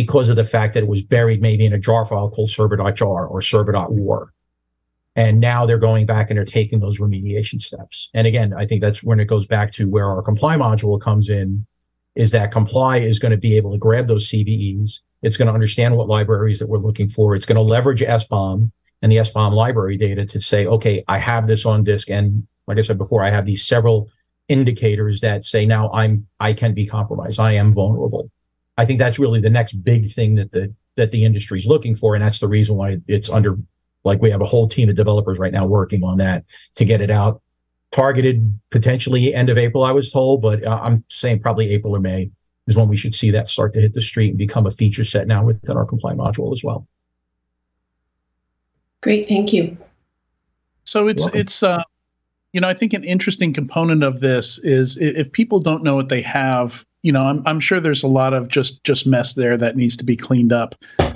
because 0.01 0.29
of 0.29 0.38
the 0.38 0.45
fact 0.45 0.73
that 0.73 0.83
it 0.83 0.88
was 0.88 1.01
buried 1.01 1.41
maybe 1.41 1.65
in 1.65 1.73
a 1.73 1.77
jar 1.77 2.05
file 2.05 2.29
called 2.29 2.49
server.jar 2.49 3.27
or 3.27 3.41
server.war. 3.41 4.31
And 5.17 5.41
now 5.41 5.65
they're 5.65 5.77
going 5.77 6.05
back 6.05 6.29
and 6.29 6.38
they're 6.38 6.45
taking 6.45 6.79
those 6.79 6.99
remediation 6.99 7.59
steps. 7.59 8.09
And 8.13 8.25
again, 8.25 8.53
I 8.57 8.65
think 8.65 8.81
that's 8.81 9.03
when 9.03 9.19
it 9.19 9.25
goes 9.25 9.45
back 9.45 9.73
to 9.73 9.89
where 9.89 10.05
our 10.05 10.21
comply 10.21 10.55
module 10.55 11.01
comes 11.01 11.27
in 11.27 11.65
is 12.15 12.31
that 12.31 12.49
comply 12.49 12.99
is 12.99 13.19
going 13.19 13.33
to 13.33 13.38
be 13.38 13.57
able 13.57 13.73
to 13.73 13.77
grab 13.77 14.07
those 14.07 14.29
CVEs. 14.29 15.01
It's 15.21 15.35
going 15.35 15.49
to 15.49 15.53
understand 15.53 15.97
what 15.97 16.07
libraries 16.07 16.59
that 16.59 16.69
we're 16.69 16.77
looking 16.77 17.09
for. 17.09 17.35
It's 17.35 17.45
going 17.45 17.57
to 17.57 17.62
leverage 17.62 17.99
SBOM 17.99 18.71
and 19.01 19.12
the 19.12 19.17
SBOM 19.17 19.51
library 19.51 19.97
data 19.97 20.25
to 20.27 20.39
say, 20.39 20.65
okay, 20.65 21.03
I 21.09 21.17
have 21.17 21.45
this 21.45 21.65
on 21.65 21.83
disk. 21.83 22.09
And 22.09 22.47
like 22.67 22.77
I 22.77 22.83
said 22.83 22.97
before, 22.97 23.21
I 23.21 23.31
have 23.31 23.45
these 23.45 23.67
several 23.67 24.09
indicators 24.47 25.19
that 25.19 25.43
say 25.43 25.65
now 25.65 25.91
I'm 25.91 26.25
I 26.39 26.53
can 26.53 26.73
be 26.73 26.85
compromised. 26.85 27.38
I 27.38 27.53
am 27.53 27.73
vulnerable. 27.73 28.31
I 28.79 28.85
think 28.85 28.97
that's 28.97 29.19
really 29.19 29.41
the 29.41 29.49
next 29.49 29.73
big 29.73 30.11
thing 30.11 30.35
that 30.35 30.51
the 30.51 30.73
that 30.95 31.11
the 31.11 31.25
industry 31.25 31.59
is 31.59 31.65
looking 31.65 31.95
for, 31.95 32.15
and 32.15 32.23
that's 32.23 32.39
the 32.39 32.47
reason 32.47 32.75
why 32.75 32.97
it's 33.07 33.29
under 33.29 33.57
like 34.03 34.21
we 34.21 34.31
have 34.31 34.41
a 34.41 34.45
whole 34.45 34.67
team 34.67 34.87
of 34.87 34.95
developers 34.95 35.37
right 35.37 35.51
now 35.51 35.65
working 35.65 36.03
on 36.03 36.17
that 36.17 36.45
to 36.75 36.85
get 36.85 37.01
it 37.01 37.11
out 37.11 37.41
targeted 37.91 38.59
potentially 38.69 39.33
end 39.33 39.49
of 39.49 39.57
April, 39.57 39.83
I 39.83 39.91
was 39.91 40.11
told, 40.11 40.41
but 40.41 40.63
uh, 40.63 40.79
I'm 40.81 41.03
saying 41.09 41.41
probably 41.41 41.73
April 41.73 41.95
or 41.95 41.99
May 41.99 42.31
is 42.67 42.75
when 42.75 42.87
we 42.87 42.95
should 42.95 43.15
see 43.15 43.31
that 43.31 43.47
start 43.47 43.73
to 43.73 43.81
hit 43.81 43.93
the 43.93 44.01
street 44.01 44.29
and 44.29 44.37
become 44.37 44.65
a 44.67 44.71
feature 44.71 45.03
set 45.03 45.27
now 45.27 45.43
within 45.43 45.75
our 45.75 45.85
comply 45.85 46.13
module 46.13 46.53
as 46.53 46.63
well. 46.63 46.87
Great, 49.01 49.27
thank 49.27 49.53
you. 49.53 49.77
So 50.83 51.07
it's 51.07 51.27
it's 51.33 51.63
uh, 51.63 51.83
you 52.53 52.62
know 52.62 52.69
I 52.69 52.73
think 52.73 52.93
an 52.93 53.03
interesting 53.03 53.53
component 53.53 54.03
of 54.03 54.19
this 54.19 54.59
is 54.59 54.97
if 54.97 55.31
people 55.31 55.59
don't 55.59 55.83
know 55.83 55.95
what 55.95 56.09
they 56.09 56.21
have, 56.21 56.85
you 57.03 57.12
know 57.12 57.21
I'm 57.21 57.43
I'm 57.45 57.59
sure 57.59 57.79
there's 57.79 58.03
a 58.03 58.07
lot 58.07 58.33
of 58.33 58.47
just 58.47 58.83
just 58.83 59.05
mess 59.05 59.33
there 59.33 59.57
that 59.57 59.75
needs 59.75 59.97
to 59.97 60.03
be 60.03 60.15
cleaned 60.15 60.53
up. 60.53 60.75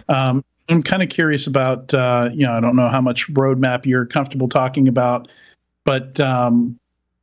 Um, 0.10 0.44
I'm 0.70 0.82
kind 0.82 1.04
of 1.04 1.10
curious 1.10 1.48
about 1.48 1.94
uh, 1.94 2.30
you 2.34 2.46
know 2.46 2.54
I 2.54 2.60
don't 2.60 2.76
know 2.76 2.90
how 2.90 3.02
much 3.02 3.32
roadmap 3.34 3.86
you're 3.86 4.06
comfortable 4.06 4.50
talking 4.50 4.88
about 4.88 5.28
but 5.84 6.20
um, 6.20 6.80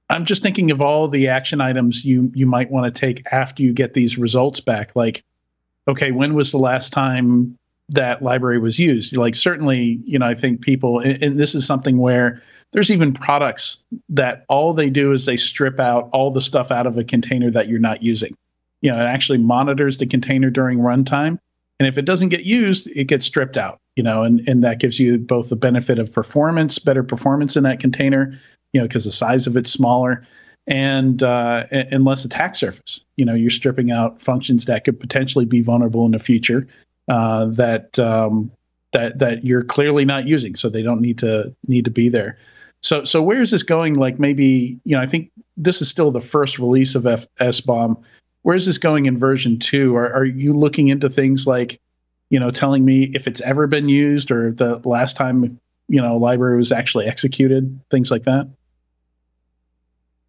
I'm 0.09 0.25
just 0.25 0.42
thinking 0.42 0.70
of 0.70 0.81
all 0.81 1.09
the 1.09 1.29
action 1.29 1.61
items 1.61 2.05
you 2.05 2.31
you 2.35 2.46
might 2.46 2.70
want 2.70 2.92
to 2.92 3.01
take 3.01 3.25
after 3.33 3.62
you 3.62 3.73
get 3.73 3.94
these 3.94 4.18
results 4.18 4.61
back. 4.61 4.94
Like, 4.94 5.25
okay, 5.88 6.11
when 6.11 6.35
was 6.35 6.51
the 6.51 6.59
last 6.59 6.92
time 6.92 7.59
that 7.90 8.22
library 8.22 8.59
was 8.59 8.79
used? 8.79 9.16
Like, 9.16 9.35
certainly, 9.35 10.00
you 10.05 10.18
know, 10.18 10.26
I 10.26 10.35
think 10.35 10.62
people, 10.62 11.00
and, 11.00 11.22
and 11.22 11.38
this 11.38 11.55
is 11.55 11.66
something 11.66 11.98
where 11.98 12.42
there's 12.72 12.90
even 12.90 13.12
products 13.12 13.85
that 14.09 14.44
all 14.48 14.72
they 14.72 14.90
do 14.90 15.12
is 15.12 15.26
they 15.26 15.37
strip 15.37 15.81
out 15.81 16.09
all 16.12 16.31
the 16.31 16.40
stuff 16.40 16.70
out 16.70 16.87
of 16.87 16.96
a 16.96 17.05
container 17.05 17.50
that 17.50 17.68
you're 17.68 17.81
not 17.81 18.03
using. 18.03 18.37
You 18.81 18.90
know, 18.90 19.00
it 19.00 19.05
actually 19.05 19.38
monitors 19.38 19.98
the 19.98 20.07
container 20.07 20.50
during 20.50 20.79
runtime. 20.79 21.38
And 21.79 21.87
if 21.87 21.98
it 21.98 22.05
doesn't 22.05 22.29
get 22.29 22.44
used, 22.44 22.87
it 22.88 23.05
gets 23.05 23.26
stripped 23.26 23.57
out, 23.57 23.81
you 23.96 24.03
know, 24.03 24.22
and, 24.22 24.46
and 24.46 24.62
that 24.62 24.79
gives 24.79 25.00
you 25.00 25.18
both 25.18 25.48
the 25.48 25.57
benefit 25.57 25.98
of 25.98 26.12
performance, 26.12 26.79
better 26.79 27.03
performance 27.03 27.57
in 27.57 27.64
that 27.64 27.81
container, 27.81 28.38
you 28.72 28.81
know, 28.81 28.87
because 28.87 29.05
the 29.05 29.12
size 29.12 29.46
of 29.46 29.57
it's 29.57 29.72
smaller 29.72 30.26
and 30.66 31.22
uh, 31.22 31.64
and 31.70 32.05
less 32.05 32.24
attack 32.24 32.55
surface. 32.55 33.05
You 33.16 33.24
know, 33.24 33.35
you're 33.35 33.50
stripping 33.50 33.90
out 33.90 34.20
functions 34.20 34.66
that 34.66 34.85
could 34.85 35.00
potentially 35.00 35.46
be 35.46 35.62
vulnerable 35.62 36.05
in 36.05 36.12
the 36.12 36.18
future 36.18 36.68
uh, 37.11 37.46
that 37.46 37.99
um, 37.99 38.53
that 38.92 39.18
that 39.18 39.44
you're 39.44 39.64
clearly 39.64 40.05
not 40.05 40.29
using, 40.29 40.55
so 40.55 40.68
they 40.68 40.83
don't 40.83 41.01
need 41.01 41.18
to 41.18 41.55
need 41.66 41.85
to 41.85 41.90
be 41.90 42.09
there. 42.09 42.38
So 42.83 43.05
so 43.05 43.20
where 43.20 43.42
is 43.42 43.51
this 43.51 43.64
going? 43.64 43.94
Like 43.94 44.20
maybe 44.20 44.79
you 44.85 44.96
know, 44.96 45.03
I 45.03 45.07
think 45.07 45.33
this 45.57 45.83
is 45.83 45.88
still 45.88 46.12
the 46.12 46.20
first 46.20 46.61
release 46.61 46.94
of 46.94 47.07
F- 47.07 47.27
SBOM. 47.40 48.01
Where 48.42 48.55
is 48.55 48.64
this 48.64 48.79
going 48.79 49.07
in 49.07 49.18
version 49.18 49.59
two? 49.59 49.96
Are 49.96 50.12
are 50.12 50.25
you 50.25 50.55
looking 50.55 50.87
into 50.87 51.11
things 51.11 51.49
like 51.49 51.81
you 52.31 52.38
know, 52.38 52.53
telling 52.53 52.85
me 52.85 53.11
if 53.12 53.27
it's 53.27 53.40
ever 53.40 53.66
been 53.66 53.88
used 53.88 54.31
or 54.31 54.53
the 54.53 54.81
last 54.85 55.16
time 55.16 55.59
you 55.88 56.01
know 56.01 56.16
library 56.16 56.59
was 56.59 56.70
actually 56.70 57.07
executed, 57.07 57.81
things 57.90 58.12
like 58.12 58.23
that? 58.23 58.49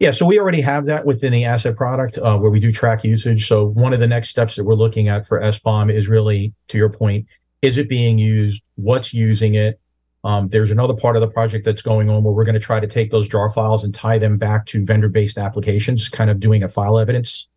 Yeah, 0.01 0.09
so 0.09 0.25
we 0.25 0.39
already 0.39 0.61
have 0.61 0.87
that 0.87 1.05
within 1.05 1.31
the 1.31 1.45
asset 1.45 1.75
product 1.75 2.17
uh, 2.17 2.35
where 2.35 2.49
we 2.49 2.59
do 2.59 2.71
track 2.71 3.03
usage. 3.03 3.47
So 3.47 3.65
one 3.67 3.93
of 3.93 3.99
the 3.99 4.07
next 4.07 4.29
steps 4.29 4.55
that 4.55 4.63
we're 4.63 4.73
looking 4.73 5.09
at 5.09 5.27
for 5.27 5.39
SBOM 5.39 5.93
is 5.93 6.07
really, 6.07 6.55
to 6.69 6.79
your 6.79 6.89
point, 6.89 7.27
is 7.61 7.77
it 7.77 7.87
being 7.87 8.17
used? 8.17 8.63
What's 8.77 9.13
using 9.13 9.53
it? 9.53 9.79
Um, 10.23 10.49
there's 10.49 10.71
another 10.71 10.95
part 10.95 11.17
of 11.17 11.21
the 11.21 11.27
project 11.27 11.65
that's 11.65 11.83
going 11.83 12.09
on 12.09 12.23
where 12.23 12.33
we're 12.33 12.45
going 12.45 12.55
to 12.55 12.59
try 12.59 12.79
to 12.79 12.87
take 12.87 13.11
those 13.11 13.27
jar 13.27 13.51
files 13.51 13.83
and 13.83 13.93
tie 13.93 14.17
them 14.17 14.39
back 14.39 14.65
to 14.67 14.83
vendor-based 14.83 15.37
applications, 15.37 16.09
kind 16.09 16.31
of 16.31 16.39
doing 16.39 16.63
a 16.63 16.67
file 16.67 16.97
evidence 16.97 17.47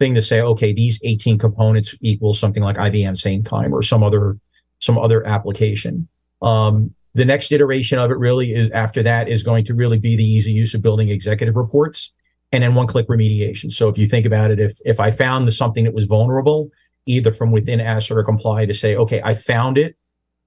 thing 0.00 0.16
to 0.16 0.22
say, 0.22 0.40
okay, 0.40 0.72
these 0.72 0.98
18 1.04 1.38
components 1.38 1.94
equal 2.00 2.34
something 2.34 2.64
like 2.64 2.78
IBM 2.78 3.12
Sametime 3.12 3.70
or 3.70 3.82
some 3.82 4.02
other 4.02 4.36
some 4.80 4.98
other 4.98 5.24
application. 5.24 6.08
Um, 6.42 6.95
the 7.16 7.24
next 7.24 7.50
iteration 7.50 7.98
of 7.98 8.10
it 8.10 8.18
really 8.18 8.54
is 8.54 8.70
after 8.72 9.02
that 9.02 9.26
is 9.26 9.42
going 9.42 9.64
to 9.64 9.74
really 9.74 9.98
be 9.98 10.16
the 10.16 10.24
easy 10.24 10.52
use 10.52 10.74
of 10.74 10.82
building 10.82 11.08
executive 11.08 11.56
reports 11.56 12.12
and 12.52 12.62
then 12.62 12.74
one 12.74 12.86
click 12.86 13.08
remediation. 13.08 13.72
So 13.72 13.88
if 13.88 13.96
you 13.96 14.06
think 14.06 14.26
about 14.26 14.50
it, 14.50 14.60
if 14.60 14.78
if 14.84 15.00
I 15.00 15.10
found 15.10 15.48
the, 15.48 15.52
something 15.52 15.84
that 15.84 15.94
was 15.94 16.04
vulnerable, 16.04 16.70
either 17.06 17.32
from 17.32 17.52
within 17.52 17.80
ASSET 17.80 18.16
or 18.16 18.22
comply 18.22 18.66
to 18.66 18.74
say, 18.74 18.96
okay, 18.96 19.22
I 19.24 19.34
found 19.34 19.78
it, 19.78 19.96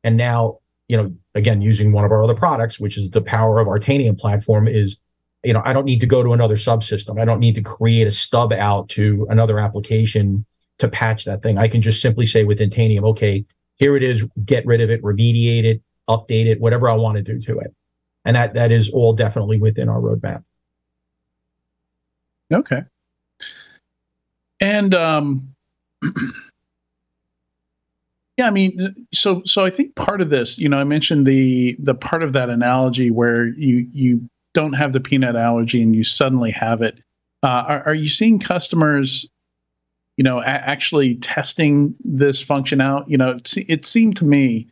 and 0.03 0.15
now, 0.15 0.59
you 0.87 0.95
know, 0.95 1.11
again, 1.33 1.61
using 1.61 1.91
one 1.91 2.05
of 2.05 2.11
our 2.11 2.23
other 2.23 2.35
products, 2.35 2.79
which 2.79 2.97
is 2.97 3.09
the 3.09 3.21
power 3.21 3.59
of 3.59 3.67
our 3.67 3.79
Tanium 3.79 4.17
platform, 4.17 4.67
is 4.67 4.99
you 5.43 5.53
know, 5.53 5.61
I 5.65 5.73
don't 5.73 5.85
need 5.85 6.01
to 6.01 6.07
go 6.07 6.21
to 6.21 6.33
another 6.33 6.55
subsystem. 6.55 7.19
I 7.19 7.25
don't 7.25 7.39
need 7.39 7.55
to 7.55 7.61
create 7.61 8.05
a 8.05 8.11
stub 8.11 8.53
out 8.53 8.89
to 8.89 9.25
another 9.29 9.57
application 9.57 10.45
to 10.79 10.87
patch 10.87 11.25
that 11.25 11.41
thing. 11.41 11.57
I 11.57 11.67
can 11.67 11.81
just 11.81 12.01
simply 12.01 12.25
say 12.25 12.43
within 12.43 12.69
Tanium, 12.69 13.03
okay, 13.05 13.45
here 13.77 13.95
it 13.95 14.03
is, 14.03 14.27
get 14.45 14.65
rid 14.65 14.81
of 14.81 14.89
it, 14.89 15.01
remediate 15.01 15.63
it, 15.63 15.81
update 16.09 16.47
it, 16.47 16.59
whatever 16.59 16.89
I 16.89 16.93
want 16.93 17.17
to 17.17 17.23
do 17.23 17.39
to 17.41 17.59
it. 17.59 17.73
And 18.25 18.35
that 18.35 18.53
that 18.55 18.71
is 18.71 18.89
all 18.89 19.13
definitely 19.13 19.59
within 19.59 19.87
our 19.87 19.99
roadmap. 19.99 20.43
Okay. 22.51 22.81
And 24.59 24.93
um 24.93 25.55
yeah, 28.37 28.47
I 28.47 28.51
mean 28.51 29.07
so 29.13 29.41
so 29.45 29.63
I 29.63 29.69
think 29.69 29.95
part 29.95 30.19
of 30.21 30.29
this, 30.29 30.57
you 30.59 30.67
know, 30.67 30.79
I 30.79 30.83
mentioned 30.83 31.25
the 31.25 31.77
the 31.79 31.95
part 31.95 32.23
of 32.23 32.33
that 32.33 32.49
analogy 32.49 33.11
where 33.11 33.47
you 33.47 33.87
you 33.93 34.29
don't 34.53 34.73
have 34.73 34.93
the 34.93 34.99
peanut 34.99 35.35
allergy 35.35 35.81
and 35.81 35.95
you 35.95 36.03
suddenly 36.03 36.51
have 36.51 36.81
it. 36.81 36.99
Uh, 37.43 37.63
are, 37.67 37.83
are 37.87 37.93
you 37.93 38.09
seeing 38.09 38.39
customers 38.39 39.29
you 40.19 40.23
know, 40.23 40.41
a- 40.41 40.47
actually 40.47 41.15
testing 41.15 41.95
this 42.03 42.41
function 42.41 42.81
out. 42.81 43.09
You 43.09 43.17
know, 43.17 43.29
it, 43.31 43.53
it, 43.69 43.85
seemed 43.85 44.17
to 44.17 44.25
me 44.25 44.67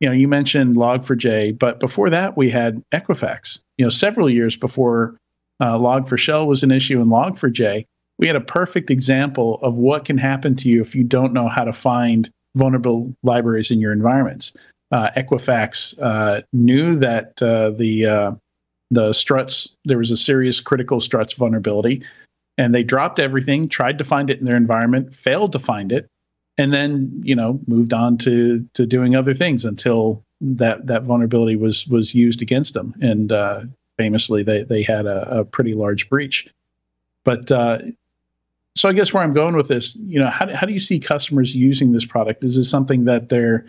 you 0.00 0.08
know, 0.08 0.14
you 0.14 0.28
mentioned 0.28 0.76
Log4j, 0.76 1.58
but 1.58 1.80
before 1.80 2.10
that 2.10 2.36
we 2.36 2.50
had 2.50 2.82
Equifax. 2.92 3.60
You 3.76 3.84
know, 3.84 3.90
several 3.90 4.30
years 4.30 4.56
before 4.56 5.16
uh, 5.60 5.76
Log4Shell 5.76 6.46
was 6.46 6.62
an 6.62 6.70
issue 6.70 7.00
in 7.00 7.08
Log4j, 7.08 7.84
we 8.18 8.26
had 8.26 8.36
a 8.36 8.40
perfect 8.40 8.90
example 8.90 9.58
of 9.62 9.76
what 9.76 10.04
can 10.04 10.18
happen 10.18 10.56
to 10.56 10.68
you 10.68 10.80
if 10.80 10.94
you 10.94 11.04
don't 11.04 11.32
know 11.32 11.48
how 11.48 11.64
to 11.64 11.72
find 11.72 12.28
vulnerable 12.56 13.14
libraries 13.22 13.70
in 13.70 13.80
your 13.80 13.92
environments. 13.92 14.52
Uh, 14.90 15.10
Equifax 15.16 16.00
uh, 16.02 16.42
knew 16.52 16.96
that 16.96 17.40
uh, 17.42 17.70
the 17.70 18.06
uh, 18.06 18.32
the 18.90 19.12
struts 19.12 19.76
there 19.84 19.98
was 19.98 20.10
a 20.10 20.16
serious 20.16 20.60
critical 20.60 21.00
struts 21.00 21.34
vulnerability, 21.34 22.02
and 22.56 22.74
they 22.74 22.82
dropped 22.82 23.18
everything, 23.18 23.68
tried 23.68 23.98
to 23.98 24.04
find 24.04 24.30
it 24.30 24.38
in 24.38 24.44
their 24.44 24.56
environment, 24.56 25.14
failed 25.14 25.52
to 25.52 25.58
find 25.58 25.92
it, 25.92 26.06
and 26.58 26.74
then 26.74 27.20
you 27.24 27.34
know 27.34 27.60
moved 27.66 27.94
on 27.94 28.18
to 28.18 28.68
to 28.74 28.84
doing 28.84 29.16
other 29.16 29.32
things 29.32 29.64
until 29.64 30.22
that 30.40 30.86
that 30.86 31.04
vulnerability 31.04 31.56
was 31.56 31.86
was 31.86 32.14
used 32.14 32.42
against 32.42 32.74
them. 32.74 32.94
And 33.00 33.32
uh, 33.32 33.62
famously 33.96 34.42
they 34.42 34.64
they 34.64 34.82
had 34.82 35.06
a, 35.06 35.40
a, 35.40 35.44
pretty 35.44 35.72
large 35.72 36.10
breach. 36.10 36.48
But 37.24 37.50
uh, 37.50 37.78
so 38.76 38.88
i 38.88 38.92
guess 38.92 39.12
where 39.12 39.24
i'm 39.24 39.32
going 39.32 39.56
with 39.56 39.66
this 39.66 39.96
you 39.96 40.20
know 40.20 40.30
how, 40.30 40.54
how 40.54 40.64
do 40.64 40.72
you 40.72 40.78
see 40.78 41.00
customers 41.00 41.54
using 41.54 41.92
this 41.92 42.04
product? 42.04 42.44
Is 42.44 42.56
this 42.56 42.70
something 42.70 43.04
that 43.06 43.28
they're 43.28 43.66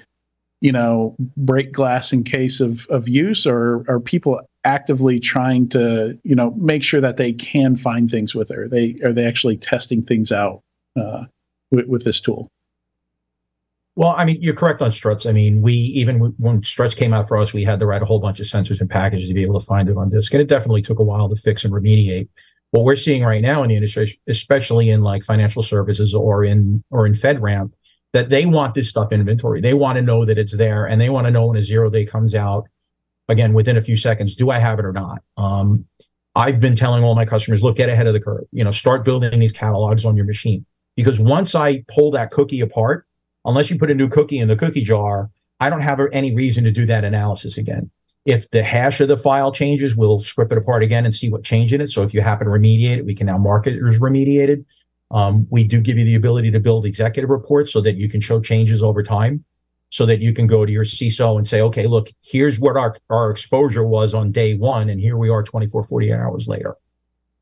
you 0.62 0.72
know 0.72 1.16
break 1.38 1.72
glass 1.72 2.14
in 2.14 2.24
case 2.24 2.60
of 2.60 2.86
of 2.88 3.08
use 3.10 3.48
or 3.48 3.86
are 3.88 4.00
people 4.00 4.40
actively 4.66 5.20
trying 5.20 5.68
to 5.70 6.18
you 6.24 6.36
know 6.36 6.52
make 6.52 6.84
sure 6.84 7.02
that 7.02 7.18
they 7.18 7.34
can 7.34 7.76
find 7.76 8.12
things 8.12 8.36
with 8.36 8.52
it 8.52 8.58
are 8.58 8.68
they 8.68 9.00
are 9.04 9.14
they 9.14 9.26
actually 9.26 9.58
testing 9.58 10.04
things 10.04 10.32
out 10.32 10.62
uh, 11.00 11.26
with, 11.72 11.88
with 11.88 12.04
this 12.04 12.20
tool 12.20 12.50
well, 14.00 14.16
I 14.18 14.24
mean, 14.24 14.38
you're 14.40 14.54
correct 14.54 14.82
on 14.82 14.94
struts. 14.94 15.26
I 15.26 15.34
mean, 15.34 15.62
we 15.62 15.74
even 15.74 16.20
when 16.38 16.64
struts 16.64 16.96
came 16.96 17.14
out 17.14 17.28
for 17.28 17.36
us, 17.36 17.52
we 17.52 17.66
had 17.66 17.82
to 17.82 17.86
write 17.86 18.02
a 18.02 18.06
whole 18.06 18.22
bunch 18.22 18.40
of 18.40 18.46
sensors 18.46 18.80
and 18.80 18.90
packages 18.90 19.28
to 19.28 19.34
be 19.34 19.42
able 19.42 19.60
to 19.60 19.66
find 19.66 19.90
it 19.90 19.98
on 19.98 20.10
disk, 20.10 20.34
and 20.34 20.42
it 20.42 20.48
definitely 20.48 20.82
took 20.82 21.00
a 21.00 21.04
while 21.04 21.28
to 21.28 21.36
fix 21.36 21.66
and 21.66 21.74
remediate. 21.74 22.30
What 22.72 22.86
we're 22.86 22.96
seeing 22.96 23.26
right 23.26 23.42
now 23.42 23.62
in 23.62 23.68
the 23.68 23.76
industry, 23.76 24.18
especially 24.30 24.90
in 24.90 25.02
like 25.02 25.26
financial 25.26 25.64
services 25.64 26.16
or 26.16 26.46
in 26.46 26.82
or 26.92 27.06
in 27.08 27.12
FedRAMP, 27.12 27.74
that 28.14 28.30
they 28.30 28.46
want 28.46 28.74
this 28.74 28.88
stuff 28.88 29.12
inventory. 29.12 29.60
They 29.60 29.74
want 29.74 29.98
to 29.98 30.02
know 30.02 30.24
that 30.24 30.38
it's 30.38 30.56
there, 30.56 30.86
and 30.86 31.02
they 31.02 31.10
want 31.10 31.28
to 31.28 31.32
know 31.32 31.48
when 31.48 31.58
a 31.58 31.62
zero 31.62 31.90
day 31.90 32.06
comes 32.06 32.34
out. 32.34 32.70
Again, 33.28 33.52
within 33.52 33.76
a 33.76 33.82
few 33.82 33.98
seconds, 33.98 34.34
do 34.34 34.50
I 34.50 34.60
have 34.60 34.80
it 34.80 34.86
or 34.86 34.94
not? 34.94 35.22
Um, 35.36 35.84
I've 36.36 36.62
been 36.62 36.78
telling 36.78 37.04
all 37.04 37.16
my 37.16 37.26
customers, 37.26 37.62
look, 37.62 37.76
get 37.76 37.90
ahead 37.90 38.08
of 38.08 38.14
the 38.14 38.22
curve. 38.22 38.46
You 38.54 38.64
know, 38.64 38.72
start 38.72 39.04
building 39.04 39.38
these 39.42 39.52
catalogs 39.52 40.06
on 40.06 40.16
your 40.16 40.26
machine 40.26 40.66
because 40.96 41.20
once 41.20 41.54
I 41.54 41.84
pull 41.90 42.12
that 42.12 42.32
cookie 42.32 42.62
apart 42.62 43.06
unless 43.46 43.70
you 43.70 43.78
put 43.78 43.92
a 43.92 43.96
new 43.96 44.10
cookie 44.10 44.40
in 44.40 44.48
the 44.48 44.56
cookie 44.56 44.82
jar, 44.82 45.30
I 45.60 45.70
don't 45.70 45.82
have 45.82 46.00
any 46.12 46.34
reason 46.34 46.64
to 46.64 46.72
do 46.72 46.86
that 46.86 47.04
analysis 47.04 47.58
again. 47.58 47.90
If 48.26 48.50
the 48.52 48.64
hash 48.64 49.00
of 49.02 49.08
the 49.08 49.18
file 49.18 49.52
changes, 49.52 49.96
we'll 49.96 50.20
strip 50.20 50.52
it 50.52 50.58
apart 50.58 50.84
again 50.84 51.06
and 51.06 51.16
see 51.16 51.30
what 51.30 51.44
changed 51.44 51.74
in 51.74 51.82
it. 51.82 51.90
So 51.90 52.04
if 52.04 52.14
you 52.14 52.22
happen 52.22 52.48
to 52.48 52.52
remediate 52.52 52.98
it, 52.98 53.06
we 53.06 53.16
can 53.16 53.28
now 53.28 53.38
mark 53.38 53.66
it 53.66 53.80
as 53.86 54.00
remediated. 54.00 54.66
Um, 55.12 55.48
we 55.50 55.64
do 55.64 55.82
give 55.82 55.98
you 55.98 56.06
the 56.06 56.16
ability 56.16 56.52
to 56.52 56.60
build 56.60 56.86
executive 56.86 57.30
reports 57.30 57.74
so 57.74 57.82
that 57.82 57.96
you 57.96 58.08
can 58.08 58.22
show 58.22 58.40
changes 58.40 58.84
over 58.84 59.02
time, 59.02 59.44
so 59.90 60.06
that 60.06 60.20
you 60.20 60.34
can 60.34 60.46
go 60.46 60.66
to 60.66 60.72
your 60.72 60.84
CISO 60.84 61.38
and 61.38 61.48
say, 61.48 61.62
okay, 61.62 61.88
look, 61.88 62.10
here's 62.24 62.60
what 62.60 62.78
our, 62.78 62.96
our 63.10 63.32
exposure 63.32 63.84
was 63.84 64.14
on 64.14 64.32
day 64.32 64.54
one, 64.54 64.90
and 64.90 65.00
here 65.00 65.18
we 65.18 65.30
are 65.30 65.42
24, 65.42 65.84
48 65.84 66.14
hours 66.14 66.48
later. 66.48 66.76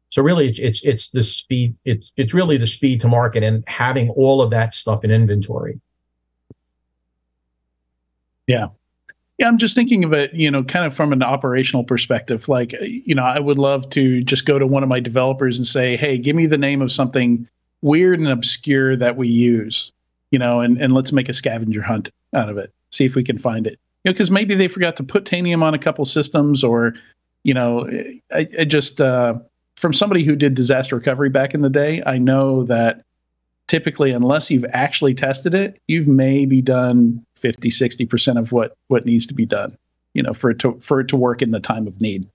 So 0.09 0.21
really, 0.21 0.47
it's 0.47 0.59
it's 0.59 0.81
it's 0.85 1.09
the 1.09 1.21
speed. 1.21 1.75
It's 1.83 2.13
it's 2.15 2.33
really 2.33 2.55
the 2.55 2.67
speed 2.67 3.01
to 3.01 3.09
market 3.09 3.43
and 3.43 3.63
having 3.67 4.09
all 4.11 4.41
of 4.41 4.51
that 4.51 4.73
stuff 4.73 5.03
in 5.03 5.11
inventory. 5.11 5.81
Yeah. 8.47 8.67
Yeah, 9.37 9.47
I'm 9.47 9.59
just 9.59 9.75
thinking 9.75 10.03
of 10.03 10.13
it, 10.13 10.33
you 10.33 10.49
know, 10.49 10.63
kind 10.63 10.85
of 10.85 10.95
from 10.95 11.13
an 11.13 11.21
operational 11.21 11.83
perspective. 11.83 12.49
Like, 12.49 12.73
you 12.81 13.13
know, 13.13 13.23
I 13.23 13.39
would 13.39 13.59
love 13.59 13.87
to 13.91 14.23
just 14.23 14.45
go 14.47 14.57
to 14.57 14.65
one 14.65 14.81
of 14.81 14.89
my 14.89 14.99
developers 14.99 15.57
and 15.57 15.67
say, 15.67 15.95
hey, 15.95 16.17
give 16.17 16.35
me 16.35 16.47
the 16.47 16.57
name 16.57 16.81
of 16.81 16.91
something 16.91 17.47
weird 17.83 18.19
and 18.19 18.29
obscure 18.29 18.95
that 18.95 19.15
we 19.15 19.27
use, 19.27 19.91
you 20.31 20.39
know, 20.39 20.61
and, 20.61 20.81
and 20.81 20.91
let's 20.91 21.11
make 21.11 21.29
a 21.29 21.33
scavenger 21.33 21.83
hunt 21.83 22.09
out 22.33 22.49
of 22.49 22.57
it. 22.57 22.73
See 22.89 23.05
if 23.05 23.13
we 23.13 23.23
can 23.23 23.37
find 23.37 23.67
it. 23.67 23.79
You 24.03 24.09
know, 24.09 24.13
because 24.13 24.31
maybe 24.31 24.55
they 24.55 24.67
forgot 24.67 24.95
to 24.95 25.03
put 25.03 25.25
Tanium 25.25 25.61
on 25.61 25.75
a 25.75 25.79
couple 25.79 26.03
systems 26.05 26.63
or, 26.63 26.95
you 27.43 27.53
know, 27.53 27.87
I, 28.31 28.47
I 28.57 28.63
just, 28.63 28.99
uh, 28.99 29.35
from 29.75 29.93
somebody 29.93 30.23
who 30.23 30.35
did 30.35 30.55
disaster 30.55 30.95
recovery 30.95 31.29
back 31.29 31.53
in 31.53 31.61
the 31.61 31.69
day, 31.69 32.01
I 32.03 32.17
know 32.17 32.63
that 32.63 33.03
typically 33.67 34.11
unless 34.11 34.49
you've 34.49 34.65
actually 34.71 35.13
tested 35.13 35.53
it 35.53 35.81
you've 35.87 36.07
maybe 36.07 36.61
done 36.61 37.25
50 37.35 37.69
60% 37.69 38.39
of 38.39 38.51
what 38.51 38.75
what 38.87 39.05
needs 39.05 39.25
to 39.27 39.33
be 39.33 39.45
done 39.45 39.77
you 40.17 40.23
know 40.23 40.33
for 40.33 40.49
it 40.49 40.59
to 40.59 40.77
for 40.81 40.99
it 40.99 41.07
to 41.09 41.15
work 41.15 41.41
in 41.41 41.51
the 41.51 41.59
time 41.59 41.87
of 41.87 42.01
need. 42.01 42.27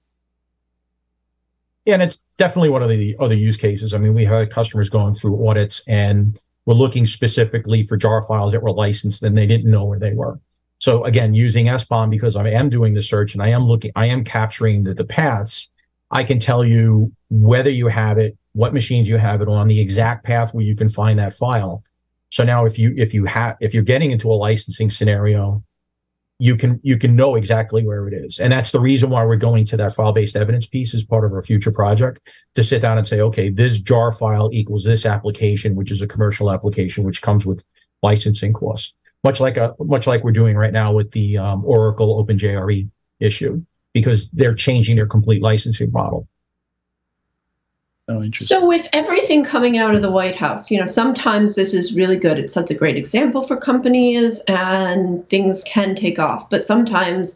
Yeah 1.85 1.95
and 1.95 2.03
it's 2.03 2.23
definitely 2.39 2.71
one 2.71 2.83
of 2.83 2.89
the 2.89 3.17
other 3.19 3.35
use 3.35 3.57
cases. 3.57 3.93
I 3.93 3.99
mean 3.99 4.15
we 4.15 4.25
had 4.25 4.51
customers 4.51 4.89
going 4.89 5.15
through 5.15 5.49
audits 5.49 5.83
and 5.89 6.41
we're 6.65 6.75
looking 6.75 7.07
specifically 7.07 7.83
for 7.83 7.97
jar 7.97 8.23
files 8.23 8.53
that 8.53 8.63
were 8.63 8.71
licensed 8.71 9.23
and 9.25 9.37
they 9.37 9.49
didn't 9.49 9.71
know 9.71 9.85
where 9.85 9.99
they 9.99 10.15
were. 10.15 10.39
So 10.79 11.05
again 11.05 11.35
using 11.35 11.67
SBOM 11.67 12.09
because 12.09 12.37
i 12.37 12.49
am 12.49 12.71
doing 12.71 12.95
the 12.95 13.03
search 13.03 13.35
and 13.35 13.43
i 13.43 13.49
am 13.49 13.65
looking 13.65 13.91
i 13.97 14.07
am 14.07 14.23
capturing 14.23 14.85
the, 14.85 14.95
the 14.95 15.05
paths 15.05 15.69
i 16.13 16.23
can 16.23 16.39
tell 16.39 16.65
you 16.65 17.13
whether 17.31 17.71
you 17.71 17.89
have 17.89 18.19
it 18.19 18.37
what 18.53 18.75
machines 18.75 19.09
you 19.09 19.17
have 19.17 19.41
it 19.41 19.49
on, 19.49 19.69
the 19.69 19.81
exact 19.81 20.25
path 20.25 20.53
where 20.53 20.65
you 20.65 20.77
can 20.77 20.89
find 20.89 21.19
that 21.19 21.35
file. 21.35 21.83
So 22.31 22.45
now 22.45 22.65
if 22.65 22.79
you 22.79 22.95
if 22.97 23.13
you 23.13 23.25
have 23.27 23.57
if 23.61 23.75
you're 23.75 23.83
getting 23.83 24.11
into 24.11 24.31
a 24.31 24.35
licensing 24.35 24.91
scenario, 24.91 25.65
you 26.39 26.57
can 26.57 26.81
you 26.83 26.97
can 26.97 27.15
know 27.15 27.35
exactly 27.35 27.85
where 27.85 28.09
it 28.09 28.15
is. 28.15 28.39
And 28.39 28.53
that's 28.53 28.71
the 28.71 28.81
reason 28.81 29.11
why 29.11 29.25
we're 29.25 29.37
going 29.37 29.65
to 29.67 29.77
that 29.79 29.95
file-based 29.95 30.37
evidence 30.37 30.67
piece 30.67 30.95
as 30.95 31.05
part 31.05 31.25
of 31.25 31.33
our 31.33 31.43
future 31.43 31.73
project 31.73 32.21
to 32.55 32.65
sit 32.65 32.81
down 32.81 32.99
and 32.99 33.07
say, 33.07 33.21
okay, 33.21 33.51
this 33.51 33.79
jar 33.79 34.13
file 34.13 34.51
equals 34.53 34.85
this 34.85 35.05
application, 35.05 35.75
which 35.75 35.91
is 35.91 36.01
a 36.01 36.07
commercial 36.07 36.51
application, 36.51 37.05
which 37.05 37.23
comes 37.23 37.45
with 37.45 37.63
licensing 38.03 38.53
costs. 38.53 38.95
Much 39.25 39.41
like 39.41 39.57
a 39.57 39.75
much 39.79 40.07
like 40.07 40.25
we're 40.25 40.33
doing 40.33 40.57
right 40.57 40.73
now 40.73 40.93
with 40.93 41.11
the 41.13 41.39
um, 41.39 41.65
Oracle 41.65 42.23
OpenJRE 42.25 42.91
issue, 43.21 43.65
because 43.95 44.29
they're 44.31 44.55
changing 44.55 44.97
their 44.97 45.07
complete 45.07 45.43
licensing 45.43 45.91
model. 45.93 46.29
Oh. 48.09 48.29
So, 48.35 48.67
with 48.67 48.89
everything 48.93 49.45
coming 49.45 49.79
out 49.79 49.95
of 49.95 50.03
the 50.03 50.11
White 50.11 50.35
House, 50.35 50.71
you 50.71 50.79
know, 50.79 50.85
sometimes 50.85 51.55
this 51.55 51.73
is 51.73 51.95
really 51.95 52.17
good. 52.17 52.39
It 52.39 52.51
sets 52.51 52.71
a 52.71 52.75
great 52.75 52.97
example 52.97 53.45
for 53.45 53.57
companies 53.57 54.41
and 54.49 55.27
things 55.29 55.63
can 55.65 55.95
take 55.95 56.19
off. 56.19 56.51
But 56.51 56.65
sometimes 56.65 57.35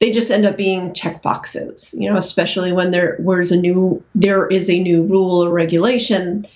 they 0.00 0.10
just 0.10 0.30
end 0.30 0.46
up 0.46 0.56
being 0.56 0.94
check 0.94 1.22
boxes, 1.22 1.92
you 1.96 2.10
know, 2.10 2.16
especially 2.16 2.72
when 2.72 2.92
there 2.92 3.16
was 3.20 3.50
a 3.50 3.56
new 3.56 4.02
there 4.14 4.46
is 4.46 4.70
a 4.70 4.78
new 4.78 5.02
rule 5.02 5.44
or 5.44 5.52
regulation. 5.52 6.46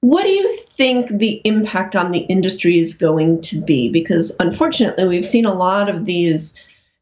What 0.00 0.24
do 0.24 0.30
you 0.30 0.58
think 0.74 1.08
the 1.08 1.40
impact 1.44 1.96
on 1.96 2.12
the 2.12 2.20
industry 2.20 2.78
is 2.78 2.94
going 2.94 3.40
to 3.42 3.60
be? 3.60 3.90
Because 3.90 4.34
unfortunately, 4.40 5.08
we've 5.08 5.26
seen 5.26 5.46
a 5.46 5.54
lot 5.54 5.88
of 5.88 6.04
these 6.04 6.54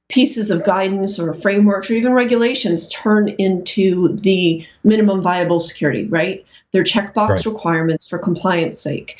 pieces 0.08 0.50
of 0.50 0.64
guidance 0.64 1.18
or 1.18 1.32
frameworks 1.32 1.90
or 1.90 1.94
even 1.94 2.12
regulations 2.12 2.88
turn 2.88 3.30
into 3.38 4.14
the 4.16 4.64
minimum 4.84 5.22
viable 5.22 5.60
security, 5.60 6.06
right? 6.06 6.44
They're 6.72 6.84
checkbox 6.84 7.28
right. 7.28 7.46
requirements 7.46 8.08
for 8.08 8.18
compliance 8.18 8.78
sake. 8.78 9.16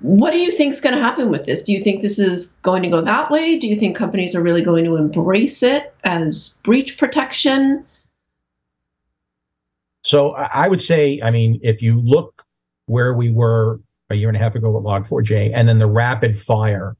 What 0.00 0.30
do 0.30 0.38
you 0.38 0.52
think 0.52 0.72
is 0.72 0.80
going 0.80 0.94
to 0.94 1.00
happen 1.00 1.30
with 1.30 1.46
this? 1.46 1.62
Do 1.62 1.72
you 1.72 1.82
think 1.82 2.00
this 2.00 2.18
is 2.18 2.46
going 2.62 2.82
to 2.82 2.88
go 2.88 3.00
that 3.02 3.30
way? 3.30 3.56
Do 3.56 3.66
you 3.66 3.76
think 3.76 3.96
companies 3.96 4.34
are 4.34 4.42
really 4.42 4.62
going 4.62 4.84
to 4.84 4.96
embrace 4.96 5.62
it 5.62 5.94
as 6.04 6.50
breach 6.62 6.96
protection? 6.96 7.84
So 10.02 10.32
I 10.32 10.68
would 10.68 10.80
say, 10.80 11.20
I 11.22 11.30
mean, 11.30 11.60
if 11.62 11.82
you 11.82 12.00
look 12.00 12.44
where 12.86 13.14
we 13.14 13.30
were 13.30 13.80
a 14.10 14.14
year 14.14 14.28
and 14.28 14.36
a 14.36 14.40
half 14.40 14.54
ago 14.54 14.70
with 14.70 14.84
Log4j, 14.84 15.52
and 15.54 15.68
then 15.68 15.78
the 15.78 15.86
rapid 15.86 16.38
fire 16.38 16.96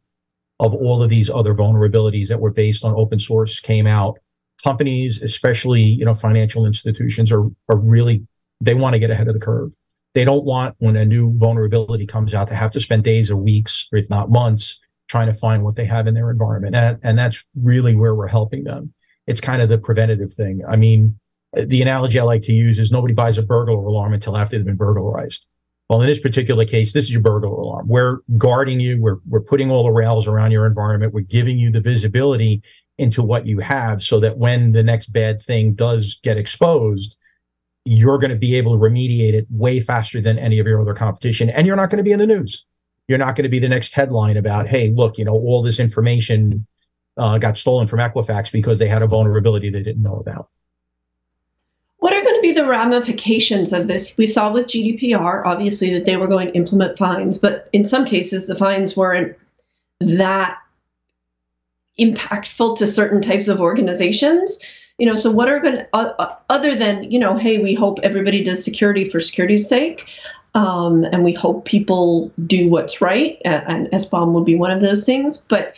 of 0.60 0.74
all 0.74 1.02
of 1.02 1.10
these 1.10 1.30
other 1.30 1.54
vulnerabilities 1.54 2.28
that 2.28 2.40
were 2.40 2.50
based 2.50 2.84
on 2.84 2.94
open 2.94 3.18
source 3.18 3.60
came 3.60 3.86
out, 3.86 4.18
companies, 4.62 5.20
especially 5.22 5.80
you 5.80 6.04
know 6.04 6.14
financial 6.14 6.66
institutions, 6.66 7.32
are 7.32 7.44
are 7.68 7.78
really 7.78 8.26
they 8.60 8.74
want 8.74 8.94
to 8.94 8.98
get 8.98 9.10
ahead 9.10 9.28
of 9.28 9.34
the 9.34 9.40
curve. 9.40 9.72
They 10.14 10.24
don't 10.24 10.44
want 10.44 10.76
when 10.78 10.96
a 10.96 11.04
new 11.04 11.36
vulnerability 11.38 12.06
comes 12.06 12.34
out 12.34 12.48
to 12.48 12.54
have 12.54 12.70
to 12.72 12.80
spend 12.80 13.04
days 13.04 13.30
or 13.30 13.36
weeks, 13.36 13.88
or 13.92 13.98
if 13.98 14.08
not 14.10 14.30
months, 14.30 14.78
trying 15.08 15.26
to 15.26 15.32
find 15.32 15.64
what 15.64 15.76
they 15.76 15.86
have 15.86 16.06
in 16.06 16.14
their 16.14 16.30
environment, 16.30 16.74
and 16.76 16.98
and 17.02 17.18
that's 17.18 17.46
really 17.54 17.94
where 17.94 18.14
we're 18.14 18.28
helping 18.28 18.64
them. 18.64 18.92
It's 19.26 19.40
kind 19.40 19.62
of 19.62 19.68
the 19.68 19.78
preventative 19.78 20.32
thing. 20.32 20.62
I 20.68 20.76
mean, 20.76 21.18
the 21.54 21.82
analogy 21.82 22.18
I 22.18 22.22
like 22.22 22.42
to 22.42 22.52
use 22.52 22.78
is 22.78 22.90
nobody 22.90 23.14
buys 23.14 23.38
a 23.38 23.42
burglar 23.42 23.74
alarm 23.74 24.14
until 24.14 24.36
after 24.36 24.56
they've 24.56 24.66
been 24.66 24.76
burglarized. 24.76 25.46
Well, 25.92 26.00
in 26.00 26.06
this 26.06 26.20
particular 26.20 26.64
case, 26.64 26.94
this 26.94 27.04
is 27.04 27.12
your 27.12 27.20
burglar 27.20 27.50
alarm. 27.50 27.86
We're 27.86 28.20
guarding 28.38 28.80
you. 28.80 28.98
We're, 28.98 29.18
we're 29.28 29.42
putting 29.42 29.70
all 29.70 29.82
the 29.82 29.90
rails 29.90 30.26
around 30.26 30.50
your 30.50 30.64
environment. 30.64 31.12
We're 31.12 31.20
giving 31.20 31.58
you 31.58 31.70
the 31.70 31.82
visibility 31.82 32.62
into 32.96 33.22
what 33.22 33.46
you 33.46 33.58
have 33.58 34.00
so 34.02 34.18
that 34.20 34.38
when 34.38 34.72
the 34.72 34.82
next 34.82 35.12
bad 35.12 35.42
thing 35.42 35.74
does 35.74 36.18
get 36.22 36.38
exposed, 36.38 37.18
you're 37.84 38.16
going 38.16 38.30
to 38.30 38.38
be 38.38 38.54
able 38.54 38.72
to 38.72 38.78
remediate 38.82 39.34
it 39.34 39.46
way 39.50 39.80
faster 39.80 40.18
than 40.18 40.38
any 40.38 40.58
of 40.58 40.66
your 40.66 40.80
other 40.80 40.94
competition. 40.94 41.50
And 41.50 41.66
you're 41.66 41.76
not 41.76 41.90
going 41.90 41.98
to 41.98 42.02
be 42.02 42.12
in 42.12 42.20
the 42.20 42.26
news. 42.26 42.64
You're 43.06 43.18
not 43.18 43.36
going 43.36 43.42
to 43.44 43.50
be 43.50 43.58
the 43.58 43.68
next 43.68 43.92
headline 43.92 44.38
about, 44.38 44.68
hey, 44.68 44.94
look, 44.96 45.18
you 45.18 45.26
know, 45.26 45.34
all 45.34 45.60
this 45.60 45.78
information 45.78 46.66
uh, 47.18 47.36
got 47.36 47.58
stolen 47.58 47.86
from 47.86 47.98
Equifax 47.98 48.50
because 48.50 48.78
they 48.78 48.88
had 48.88 49.02
a 49.02 49.06
vulnerability 49.06 49.68
they 49.68 49.82
didn't 49.82 50.02
know 50.02 50.16
about. 50.16 50.48
What 51.98 52.14
are 52.14 52.22
going 52.22 52.36
to 52.36 52.40
the 52.52 52.66
ramifications 52.66 53.72
of 53.72 53.86
this? 53.86 54.16
We 54.16 54.26
saw 54.26 54.52
with 54.52 54.66
GDPR, 54.66 55.44
obviously, 55.44 55.92
that 55.94 56.04
they 56.04 56.16
were 56.16 56.26
going 56.26 56.48
to 56.48 56.54
implement 56.54 56.98
fines, 56.98 57.38
but 57.38 57.68
in 57.72 57.84
some 57.84 58.04
cases, 58.04 58.46
the 58.46 58.54
fines 58.54 58.96
weren't 58.96 59.36
that 60.00 60.58
impactful 61.98 62.78
to 62.78 62.86
certain 62.86 63.20
types 63.20 63.48
of 63.48 63.60
organizations. 63.60 64.58
You 64.98 65.06
know, 65.06 65.16
so 65.16 65.30
what 65.30 65.48
are 65.48 65.60
going 65.60 65.76
to, 65.76 65.88
uh, 65.94 66.36
other 66.48 66.74
than, 66.74 67.10
you 67.10 67.18
know, 67.18 67.36
hey, 67.36 67.58
we 67.58 67.74
hope 67.74 67.98
everybody 68.02 68.44
does 68.44 68.62
security 68.62 69.04
for 69.04 69.20
security's 69.20 69.68
sake, 69.68 70.06
um, 70.54 71.04
and 71.04 71.24
we 71.24 71.32
hope 71.32 71.64
people 71.64 72.30
do 72.46 72.68
what's 72.68 73.00
right, 73.00 73.38
and, 73.44 73.64
and 73.66 73.86
SBOM 73.92 74.32
will 74.32 74.44
be 74.44 74.54
one 74.54 74.70
of 74.70 74.82
those 74.82 75.04
things, 75.04 75.38
but 75.38 75.74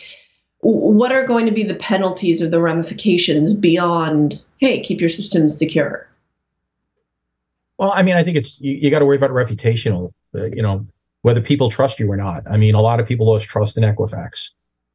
what 0.65 1.11
are 1.11 1.25
going 1.25 1.45
to 1.45 1.51
be 1.51 1.63
the 1.63 1.75
penalties 1.75 2.41
or 2.41 2.49
the 2.49 2.59
ramifications 2.59 3.53
beyond, 3.53 4.41
hey, 4.57 4.81
keep 4.81 4.99
your 4.99 5.09
systems 5.09 5.55
secure? 5.55 6.07
Well, 7.77 7.91
I 7.91 8.03
mean, 8.03 8.15
I 8.15 8.23
think 8.23 8.37
it's 8.37 8.59
you, 8.59 8.73
you 8.73 8.89
got 8.89 8.99
to 8.99 9.05
worry 9.05 9.17
about 9.17 9.31
reputational, 9.31 10.13
uh, 10.33 10.45
you 10.45 10.61
know, 10.61 10.87
whether 11.21 11.41
people 11.41 11.69
trust 11.69 11.99
you 11.99 12.11
or 12.11 12.17
not. 12.17 12.43
I 12.49 12.57
mean, 12.57 12.75
a 12.75 12.81
lot 12.81 12.99
of 12.99 13.07
people 13.07 13.27
lost 13.27 13.47
trust 13.47 13.77
in 13.77 13.83
Equifax. 13.83 14.51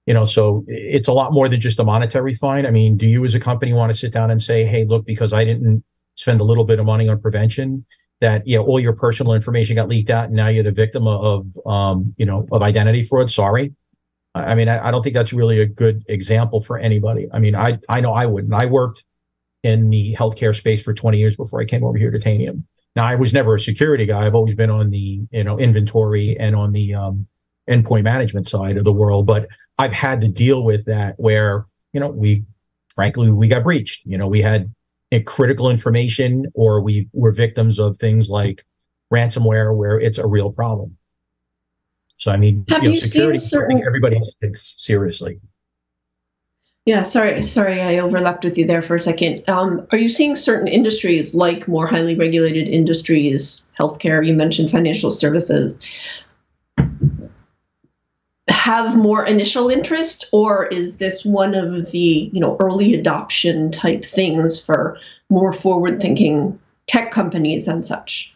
You 0.06 0.14
know, 0.14 0.24
so 0.24 0.64
it's 0.66 1.08
a 1.08 1.12
lot 1.12 1.32
more 1.32 1.48
than 1.48 1.60
just 1.60 1.78
a 1.78 1.84
monetary 1.84 2.34
fine. 2.34 2.66
I 2.66 2.70
mean, 2.70 2.96
do 2.96 3.06
you 3.06 3.24
as 3.24 3.34
a 3.34 3.40
company 3.40 3.72
want 3.72 3.92
to 3.92 3.98
sit 3.98 4.12
down 4.12 4.30
and 4.30 4.42
say, 4.42 4.64
"Hey, 4.64 4.84
look, 4.84 5.04
because 5.04 5.32
I 5.32 5.44
didn't 5.44 5.84
spend 6.16 6.40
a 6.40 6.44
little 6.44 6.64
bit 6.64 6.78
of 6.78 6.86
money 6.86 7.06
on 7.08 7.20
prevention, 7.20 7.84
that 8.20 8.46
know 8.46 8.64
all 8.64 8.80
your 8.80 8.94
personal 8.94 9.34
information 9.34 9.76
got 9.76 9.88
leaked 9.88 10.10
out, 10.10 10.26
and 10.26 10.34
now 10.34 10.48
you're 10.48 10.64
the 10.64 10.72
victim 10.72 11.06
of, 11.06 11.46
um, 11.66 12.14
you 12.16 12.26
know, 12.26 12.46
of 12.50 12.62
identity 12.62 13.02
fraud"? 13.02 13.30
Sorry. 13.30 13.74
I 14.34 14.54
mean, 14.54 14.68
I, 14.68 14.88
I 14.88 14.90
don't 14.90 15.02
think 15.02 15.14
that's 15.14 15.32
really 15.32 15.60
a 15.60 15.66
good 15.66 16.04
example 16.08 16.60
for 16.60 16.78
anybody. 16.78 17.28
I 17.32 17.38
mean, 17.38 17.54
I 17.54 17.78
I 17.88 18.00
know 18.00 18.12
I 18.12 18.26
wouldn't. 18.26 18.54
I 18.54 18.66
worked 18.66 19.04
in 19.62 19.90
the 19.90 20.14
healthcare 20.14 20.56
space 20.56 20.82
for 20.82 20.94
20 20.94 21.18
years 21.18 21.36
before 21.36 21.60
I 21.60 21.64
came 21.66 21.84
over 21.84 21.98
here 21.98 22.10
to 22.10 22.18
Tanium. 22.18 22.64
Now, 22.96 23.06
I 23.06 23.14
was 23.14 23.32
never 23.32 23.54
a 23.54 23.60
security 23.60 24.04
guy. 24.06 24.26
I've 24.26 24.34
always 24.34 24.54
been 24.54 24.70
on 24.70 24.90
the 24.90 25.20
you 25.30 25.44
know 25.44 25.58
inventory 25.58 26.36
and 26.38 26.56
on 26.56 26.72
the 26.72 26.94
um, 26.94 27.26
endpoint 27.68 28.04
management 28.04 28.48
side 28.48 28.76
of 28.76 28.84
the 28.84 28.92
world. 28.92 29.26
But 29.26 29.48
I've 29.78 29.92
had 29.92 30.20
to 30.22 30.28
deal 30.28 30.64
with 30.64 30.86
that 30.86 31.14
where 31.18 31.66
you 31.92 32.00
know 32.00 32.08
we, 32.08 32.44
frankly, 32.94 33.30
we 33.30 33.48
got 33.48 33.62
breached. 33.62 34.04
You 34.06 34.18
know, 34.18 34.26
we 34.26 34.42
had 34.42 34.72
critical 35.24 35.70
information, 35.70 36.46
or 36.54 36.80
we 36.80 37.08
were 37.12 37.32
victims 37.32 37.78
of 37.78 37.96
things 37.96 38.28
like 38.28 38.64
ransomware, 39.12 39.76
where 39.76 39.98
it's 39.98 40.18
a 40.18 40.26
real 40.26 40.52
problem. 40.52 40.96
So 42.16 42.30
I 42.30 42.36
mean, 42.36 42.64
have 42.68 42.82
you, 42.84 42.90
know, 42.90 42.96
security, 42.96 43.38
seen 43.38 43.48
certain 43.48 43.82
everybody 43.86 44.20
takes 44.42 44.74
seriously. 44.76 45.40
Yeah, 46.86 47.02
sorry, 47.02 47.42
sorry, 47.42 47.80
I 47.80 47.98
overlapped 47.98 48.44
with 48.44 48.56
you 48.56 48.66
there 48.66 48.80
for 48.80 48.94
a 48.94 49.00
second. 49.00 49.44
Um, 49.48 49.86
are 49.92 49.98
you 49.98 50.08
seeing 50.08 50.34
certain 50.34 50.66
industries, 50.66 51.34
like 51.34 51.68
more 51.68 51.86
highly 51.86 52.14
regulated 52.14 52.68
industries, 52.68 53.64
healthcare, 53.78 54.26
you 54.26 54.32
mentioned 54.32 54.70
financial 54.70 55.10
services, 55.10 55.86
have 58.48 58.96
more 58.96 59.24
initial 59.24 59.68
interest, 59.68 60.26
or 60.32 60.66
is 60.68 60.96
this 60.96 61.22
one 61.22 61.54
of 61.54 61.90
the 61.90 62.30
you 62.32 62.40
know 62.40 62.56
early 62.60 62.94
adoption 62.94 63.70
type 63.70 64.04
things 64.04 64.64
for 64.64 64.98
more 65.28 65.52
forward 65.52 66.00
thinking 66.00 66.58
tech 66.86 67.10
companies 67.10 67.68
and 67.68 67.84
such? 67.84 68.32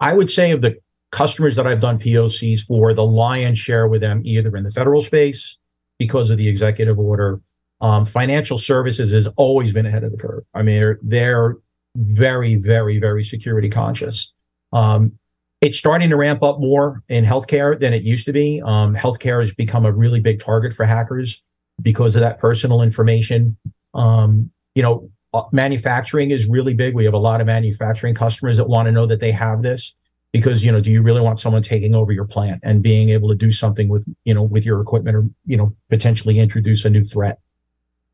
I 0.00 0.14
would 0.14 0.30
say 0.30 0.52
of 0.52 0.62
the 0.62 0.78
customers 1.12 1.54
that 1.56 1.66
I've 1.66 1.80
done 1.80 1.98
POCs 1.98 2.62
for, 2.62 2.94
the 2.94 3.04
lion's 3.04 3.58
share 3.58 3.88
with 3.88 4.00
them, 4.00 4.22
either 4.24 4.56
in 4.56 4.64
the 4.64 4.70
federal 4.70 5.02
space 5.02 5.58
because 5.98 6.30
of 6.30 6.38
the 6.38 6.48
executive 6.48 6.98
order. 6.98 7.40
Um, 7.80 8.04
financial 8.04 8.58
services 8.58 9.12
has 9.12 9.26
always 9.36 9.72
been 9.72 9.86
ahead 9.86 10.04
of 10.04 10.12
the 10.12 10.16
curve. 10.16 10.44
I 10.54 10.62
mean, 10.62 10.76
they're, 10.76 10.98
they're 11.02 11.56
very, 11.96 12.56
very, 12.56 12.98
very 12.98 13.24
security 13.24 13.68
conscious. 13.68 14.32
Um, 14.72 15.18
it's 15.60 15.78
starting 15.78 16.10
to 16.10 16.16
ramp 16.16 16.42
up 16.42 16.60
more 16.60 17.02
in 17.08 17.24
healthcare 17.24 17.78
than 17.78 17.94
it 17.94 18.02
used 18.02 18.26
to 18.26 18.32
be. 18.32 18.60
Um, 18.64 18.94
healthcare 18.94 19.40
has 19.40 19.52
become 19.52 19.86
a 19.86 19.92
really 19.92 20.20
big 20.20 20.40
target 20.40 20.74
for 20.74 20.84
hackers 20.84 21.42
because 21.80 22.14
of 22.16 22.20
that 22.20 22.38
personal 22.38 22.82
information. 22.82 23.56
Um, 23.94 24.50
you 24.74 24.82
know, 24.82 25.10
uh, 25.32 25.44
manufacturing 25.52 26.30
is 26.30 26.46
really 26.46 26.74
big. 26.74 26.94
We 26.94 27.04
have 27.04 27.14
a 27.14 27.18
lot 27.18 27.40
of 27.40 27.46
manufacturing 27.46 28.14
customers 28.14 28.56
that 28.56 28.68
want 28.68 28.86
to 28.86 28.92
know 28.92 29.06
that 29.06 29.20
they 29.20 29.32
have 29.32 29.62
this 29.62 29.94
because 30.34 30.64
you 30.64 30.72
know 30.72 30.80
do 30.80 30.90
you 30.90 31.00
really 31.00 31.20
want 31.20 31.38
someone 31.38 31.62
taking 31.62 31.94
over 31.94 32.10
your 32.10 32.24
plant 32.24 32.60
and 32.64 32.82
being 32.82 33.10
able 33.10 33.28
to 33.28 33.36
do 33.36 33.52
something 33.52 33.88
with 33.88 34.04
you 34.24 34.34
know 34.34 34.42
with 34.42 34.64
your 34.64 34.80
equipment 34.80 35.16
or 35.16 35.24
you 35.46 35.56
know 35.56 35.74
potentially 35.88 36.40
introduce 36.40 36.84
a 36.84 36.90
new 36.90 37.04
threat? 37.04 37.38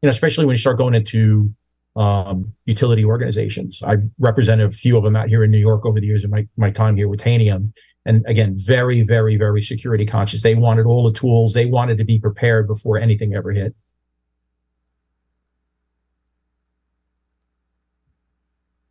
You 0.02 0.06
know 0.06 0.11
especially 0.11 0.44
when 0.44 0.52
you 0.52 0.61
start 0.61 0.76
going 0.76 0.94
into 0.94 1.52
um, 1.96 2.52
utility 2.66 3.04
organizations. 3.06 3.83
I've 3.83 4.04
represented 4.18 4.68
a 4.68 4.70
few 4.70 4.98
of 4.98 5.02
them 5.02 5.16
out 5.16 5.28
here 5.28 5.42
in 5.42 5.50
new 5.50 5.59
york 5.59 5.85
over 5.87 5.98
the 5.98 6.06
years 6.06 6.22
of 6.22 6.30
my, 6.30 6.46
my 6.56 6.70
time 6.70 6.94
here 6.94 7.09
with 7.09 7.20
tanium. 7.20 7.72
And 8.04 8.22
again 8.28 8.54
very 8.54 9.02
very 9.02 9.38
very 9.38 9.62
security 9.62 10.04
conscious. 10.04 10.42
They 10.42 10.54
wanted 10.54 10.85
all 10.85 11.11
the 11.11 11.18
tools. 11.18 11.54
They 11.54 11.64
wanted 11.64 11.96
to 11.98 12.04
be 12.04 12.18
prepared 12.18 12.66
before 12.66 12.98
anything 12.98 13.35
ever 13.35 13.50
hit 13.50 13.74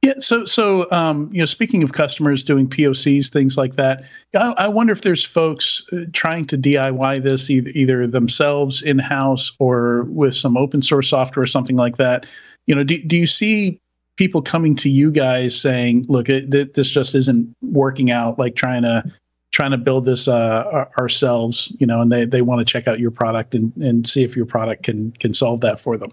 Yeah. 0.01 0.13
So, 0.19 0.45
so 0.45 0.89
um, 0.91 1.29
you 1.31 1.39
know, 1.39 1.45
speaking 1.45 1.83
of 1.83 1.91
customers 1.91 2.41
doing 2.41 2.69
POCs, 2.69 3.29
things 3.29 3.57
like 3.57 3.75
that, 3.75 4.03
I, 4.33 4.53
I 4.57 4.67
wonder 4.69 4.93
if 4.93 5.01
there's 5.01 5.25
folks 5.25 5.83
uh, 5.91 6.05
trying 6.13 6.45
to 6.45 6.57
DIY 6.57 7.21
this 7.23 7.49
either, 7.49 7.71
either 7.71 8.07
themselves 8.07 8.81
in 8.81 8.97
house 8.97 9.51
or 9.59 10.03
with 10.03 10.35
some 10.35 10.55
open 10.55 10.81
source 10.81 11.09
software 11.09 11.43
or 11.43 11.47
something 11.47 11.75
like 11.75 11.97
that. 11.97 12.25
You 12.65 12.75
know, 12.75 12.83
do, 12.83 13.03
do 13.03 13.17
you 13.17 13.27
see 13.27 13.79
people 14.15 14.41
coming 14.41 14.75
to 14.77 14.89
you 14.89 15.11
guys 15.11 15.59
saying, 15.59 16.05
"Look, 16.07 16.29
it, 16.29 16.49
th- 16.49 16.73
this 16.73 16.89
just 16.89 17.13
isn't 17.13 17.53
working 17.61 18.09
out," 18.09 18.39
like 18.39 18.55
trying 18.55 18.83
to 18.83 19.03
trying 19.51 19.71
to 19.71 19.77
build 19.77 20.05
this 20.05 20.27
uh, 20.27 20.85
ourselves, 20.97 21.75
you 21.79 21.87
know, 21.87 22.01
and 22.01 22.11
they, 22.11 22.25
they 22.25 22.41
want 22.41 22.59
to 22.59 22.71
check 22.71 22.87
out 22.87 22.99
your 22.99 23.11
product 23.11 23.55
and, 23.55 23.75
and 23.77 24.07
see 24.07 24.23
if 24.23 24.35
your 24.35 24.45
product 24.45 24.83
can 24.83 25.11
can 25.13 25.33
solve 25.33 25.61
that 25.61 25.79
for 25.79 25.97
them. 25.97 26.11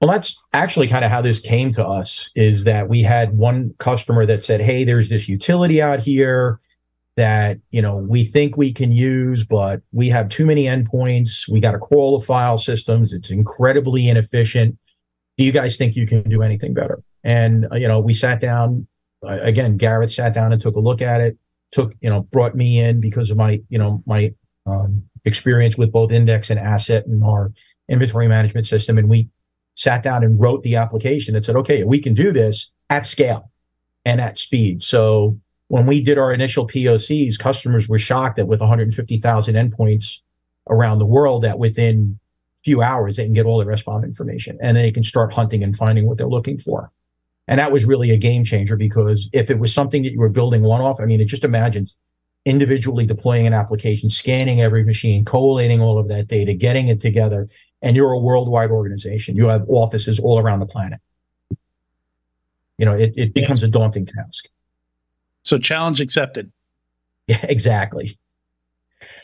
Well, 0.00 0.10
that's 0.10 0.40
actually 0.52 0.86
kind 0.86 1.04
of 1.04 1.10
how 1.10 1.22
this 1.22 1.40
came 1.40 1.72
to 1.72 1.84
us 1.84 2.30
is 2.36 2.64
that 2.64 2.88
we 2.88 3.02
had 3.02 3.36
one 3.36 3.74
customer 3.78 4.24
that 4.26 4.44
said, 4.44 4.60
Hey, 4.60 4.84
there's 4.84 5.08
this 5.08 5.28
utility 5.28 5.82
out 5.82 5.98
here 5.98 6.60
that, 7.16 7.58
you 7.70 7.82
know, 7.82 7.96
we 7.96 8.24
think 8.24 8.56
we 8.56 8.72
can 8.72 8.92
use, 8.92 9.44
but 9.44 9.82
we 9.90 10.08
have 10.08 10.28
too 10.28 10.46
many 10.46 10.64
endpoints. 10.64 11.48
We 11.48 11.60
got 11.60 11.72
to 11.72 11.78
crawl 11.78 12.18
the 12.18 12.24
file 12.24 12.58
systems. 12.58 13.12
It's 13.12 13.30
incredibly 13.30 14.08
inefficient. 14.08 14.78
Do 15.36 15.44
you 15.44 15.50
guys 15.50 15.76
think 15.76 15.96
you 15.96 16.06
can 16.06 16.22
do 16.22 16.42
anything 16.42 16.74
better? 16.74 17.02
And, 17.24 17.66
you 17.72 17.88
know, 17.88 17.98
we 17.98 18.14
sat 18.14 18.40
down 18.40 18.86
uh, 19.26 19.38
again, 19.42 19.76
Garrett 19.76 20.12
sat 20.12 20.34
down 20.34 20.52
and 20.52 20.60
took 20.60 20.76
a 20.76 20.80
look 20.80 21.02
at 21.02 21.20
it, 21.20 21.36
took, 21.72 21.94
you 22.00 22.10
know, 22.10 22.22
brought 22.22 22.54
me 22.54 22.78
in 22.78 23.00
because 23.00 23.30
of 23.30 23.36
my, 23.36 23.60
you 23.68 23.78
know, 23.78 24.02
my 24.06 24.32
um, 24.66 25.02
experience 25.24 25.76
with 25.76 25.90
both 25.90 26.12
index 26.12 26.50
and 26.50 26.60
asset 26.60 27.06
and 27.06 27.24
our 27.24 27.52
inventory 27.88 28.28
management 28.28 28.66
system. 28.66 28.98
And 28.98 29.08
we, 29.08 29.28
sat 29.78 30.02
down 30.02 30.24
and 30.24 30.40
wrote 30.40 30.64
the 30.64 30.74
application 30.74 31.36
and 31.36 31.44
said, 31.44 31.54
okay, 31.54 31.84
we 31.84 32.00
can 32.00 32.12
do 32.12 32.32
this 32.32 32.72
at 32.90 33.06
scale 33.06 33.48
and 34.04 34.20
at 34.20 34.36
speed. 34.36 34.82
So 34.82 35.38
when 35.68 35.86
we 35.86 36.02
did 36.02 36.18
our 36.18 36.34
initial 36.34 36.66
POCs, 36.66 37.38
customers 37.38 37.88
were 37.88 37.98
shocked 37.98 38.36
that 38.36 38.46
with 38.46 38.58
150,000 38.58 39.54
endpoints 39.54 40.18
around 40.68 40.98
the 40.98 41.06
world, 41.06 41.42
that 41.44 41.60
within 41.60 42.18
a 42.60 42.64
few 42.64 42.82
hours 42.82 43.16
they 43.16 43.24
can 43.24 43.34
get 43.34 43.46
all 43.46 43.58
the 43.58 43.66
SBOM 43.66 44.02
information 44.02 44.58
and 44.60 44.76
they 44.76 44.90
can 44.90 45.04
start 45.04 45.32
hunting 45.32 45.62
and 45.62 45.76
finding 45.76 46.08
what 46.08 46.18
they're 46.18 46.26
looking 46.26 46.58
for. 46.58 46.90
And 47.46 47.60
that 47.60 47.70
was 47.70 47.84
really 47.84 48.10
a 48.10 48.16
game 48.16 48.42
changer 48.42 48.74
because 48.74 49.30
if 49.32 49.48
it 49.48 49.60
was 49.60 49.72
something 49.72 50.02
that 50.02 50.10
you 50.10 50.18
were 50.18 50.28
building 50.28 50.62
one 50.62 50.80
off, 50.80 51.00
I 51.00 51.04
mean, 51.04 51.20
it 51.20 51.26
just 51.26 51.44
imagines 51.44 51.94
individually 52.44 53.06
deploying 53.06 53.46
an 53.46 53.52
application, 53.52 54.10
scanning 54.10 54.60
every 54.60 54.82
machine, 54.82 55.24
collating 55.24 55.80
all 55.80 55.98
of 55.98 56.08
that 56.08 56.26
data, 56.26 56.52
getting 56.52 56.88
it 56.88 57.00
together, 57.00 57.48
and 57.82 57.96
you're 57.96 58.12
a 58.12 58.18
worldwide 58.18 58.70
organization. 58.70 59.36
You 59.36 59.48
have 59.48 59.64
offices 59.68 60.18
all 60.18 60.38
around 60.38 60.60
the 60.60 60.66
planet. 60.66 61.00
You 62.78 62.86
know, 62.86 62.92
it, 62.92 63.12
it 63.16 63.34
becomes 63.34 63.60
yes. 63.60 63.68
a 63.68 63.70
daunting 63.70 64.06
task. 64.06 64.48
So 65.42 65.58
challenge 65.58 66.00
accepted. 66.00 66.52
Yeah, 67.26 67.40
exactly. 67.48 68.18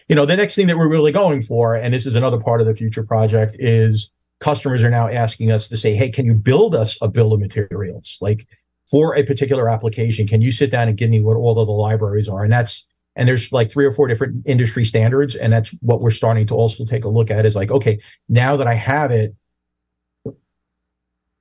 You 0.09 0.17
know, 0.17 0.27
the 0.27 0.37
next 0.37 0.55
thing 0.55 0.67
that 0.67 0.77
we're 0.77 0.89
really 0.89 1.13
going 1.13 1.43
for, 1.43 1.75
and 1.75 1.93
this 1.93 2.07
is 2.07 2.15
another 2.15 2.39
part 2.39 2.61
of 2.61 2.67
the 2.67 2.75
future 2.75 3.03
project, 3.03 3.57
is 3.59 4.11
customers 4.41 4.83
are 4.83 4.91
now 4.91 5.09
asking 5.09 5.51
us 5.51 5.69
to 5.69 5.77
say, 5.77 5.95
hey, 5.95 6.11
can 6.11 6.27
you 6.27 6.35
build 6.35 6.75
us 6.75 6.99
a 7.01 7.09
bill 7.09 7.33
of 7.33 7.41
materials? 7.41 8.19
Like 8.21 8.47
for 8.91 9.17
a 9.17 9.23
particular 9.23 9.69
application, 9.69 10.27
can 10.27 10.43
you 10.43 10.53
sit 10.53 10.71
down 10.71 10.89
and 10.89 10.97
give 10.97 11.11
me 11.11 11.21
what 11.21 11.37
all 11.37 11.59
of 11.59 11.67
the 11.67 11.73
libraries 11.73 12.29
are? 12.29 12.45
And 12.45 12.53
that's 12.53 12.87
and 13.17 13.29
there's 13.29 13.53
like 13.53 13.71
three 13.71 13.85
or 13.85 13.93
four 13.93 14.09
different 14.09 14.45
industry 14.47 14.85
standards. 14.85 15.35
And 15.35 15.53
that's 15.53 15.71
what 15.81 16.01
we're 16.01 16.11
starting 16.11 16.47
to 16.49 16.55
also 16.55 16.85
take 16.85 17.05
a 17.05 17.09
look 17.09 17.31
at 17.31 17.47
is 17.47 17.57
like 17.57 17.71
okay 17.71 17.99
now 18.29 18.57
that 18.57 18.67
i 18.67 18.75
have 18.75 19.11
it 19.11 19.35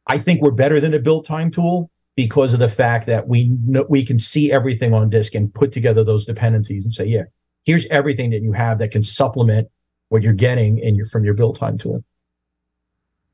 i 0.08 0.18
think 0.18 0.42
we're 0.42 0.52
better 0.52 0.80
than 0.80 0.94
a 0.94 1.00
build 1.00 1.26
time 1.26 1.52
tool 1.52 1.90
because 2.16 2.54
of 2.54 2.60
the 2.60 2.70
fact 2.70 3.08
that 3.08 3.28
we 3.28 3.50
know, 3.66 3.86
we 3.90 4.06
can 4.06 4.20
see 4.20 4.52
everything 4.52 4.94
on 4.94 5.10
disk 5.10 5.34
and 5.34 5.52
put 5.54 5.72
together 5.72 6.04
those 6.04 6.26
dependencies 6.26 6.84
and 6.84 6.94
say 6.94 7.06
yeah 7.06 7.24
here's 7.66 7.86
everything 7.88 8.30
that 8.32 8.42
you 8.42 8.52
have 8.52 8.78
that 8.80 8.92
can 8.92 9.04
supplement 9.04 9.70
what 10.10 10.22
you're 10.22 10.34
getting 10.34 10.78
in 10.80 10.96
your 10.96 11.06
from 11.06 11.24
your 11.24 11.34
build 11.34 11.56
time 11.56 11.78
tool. 11.78 12.04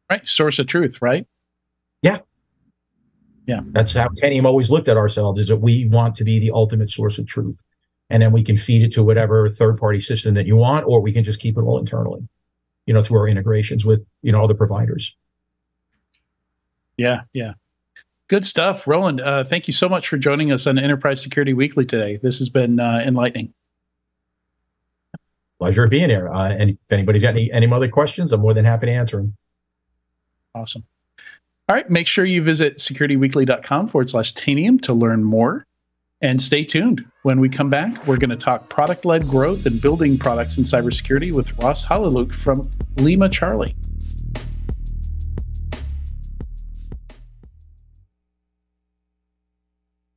Right. 0.10 0.28
Source 0.28 0.60
of 0.60 0.68
truth 0.68 1.02
right? 1.02 1.28
Yeah. 2.02 2.20
Yeah. 3.46 3.62
That's 3.72 3.94
how 3.94 4.08
Tanium 4.10 4.46
always 4.46 4.70
looked 4.70 4.88
at 4.88 4.98
ourselves 4.98 5.40
is 5.40 5.48
that 5.48 5.58
we 5.58 5.86
want 5.88 6.16
to 6.16 6.24
be 6.24 6.40
the 6.40 6.52
ultimate 6.52 6.92
source 6.92 7.18
of 7.18 7.28
truth 7.28 7.62
and 8.10 8.22
then 8.22 8.32
we 8.32 8.44
can 8.44 8.58
feed 8.58 8.82
it 8.82 8.92
to 8.94 9.04
whatever 9.04 9.50
third 9.50 9.78
party 9.78 10.00
system 10.00 10.34
that 10.36 10.48
you 10.48 10.56
want, 10.56 10.86
or 10.88 11.02
we 11.02 11.12
can 11.12 11.24
just 11.24 11.40
keep 11.40 11.58
it 11.58 11.62
all 11.62 11.78
internally, 11.78 12.28
you 12.86 12.94
know, 12.94 13.02
through 13.02 13.20
our 13.20 13.28
integrations 13.28 13.86
with, 13.86 14.06
you 14.22 14.32
know, 14.32 14.44
other 14.44 14.54
providers. 14.54 15.16
Yeah, 16.98 17.22
yeah. 17.34 17.54
Good 18.28 18.46
stuff. 18.46 18.88
Roland, 18.88 19.22
uh, 19.22 19.44
thank 19.44 19.68
you 19.68 19.74
so 19.74 19.90
much 19.90 20.08
for 20.08 20.18
joining 20.18 20.52
us 20.52 20.68
on 20.68 20.78
Enterprise 20.78 21.22
Security 21.22 21.54
Weekly 21.54 21.86
today. 21.86 22.18
This 22.22 22.40
has 22.40 22.50
been 22.50 22.80
uh, 22.80 23.02
enlightening. 23.04 23.54
Pleasure 25.60 25.86
of 25.86 25.90
being 25.90 26.10
here. 26.10 26.30
Uh, 26.30 26.52
and 26.52 26.72
if 26.72 26.92
anybody's 26.92 27.22
got 27.22 27.30
any, 27.30 27.52
any 27.52 27.72
other 27.72 27.90
questions, 27.90 28.32
I'm 28.32 28.42
more 28.42 28.54
than 28.54 28.66
happy 28.66 28.86
to 28.86 28.92
answer 28.92 29.18
them. 29.18 29.36
Awesome. 30.54 30.84
All 31.68 31.76
right. 31.76 31.90
Make 31.90 32.08
sure 32.08 32.26
you 32.26 32.44
visit 32.44 32.78
securityweekly.com 32.78 33.88
forward 33.88 34.10
slash 34.10 34.34
Tanium 34.34 34.82
to 34.84 34.94
learn 34.94 35.24
more. 35.24 35.66
And 36.22 36.42
stay 36.42 36.66
tuned. 36.66 37.06
When 37.24 37.40
we 37.40 37.48
come 37.48 37.70
back, 37.70 38.06
we're 38.06 38.18
going 38.18 38.30
to 38.30 38.36
talk 38.36 38.70
product 38.70 39.06
led 39.06 39.24
growth 39.24 39.66
and 39.66 39.82
building 39.82 40.18
products 40.18 40.58
in 40.58 40.66
cybersecurity 40.66 41.32
with 41.32 41.58
Ross 41.60 41.86
Haleliuk 41.86 42.34
from 42.34 42.64
LimaCharlie. 42.98 43.74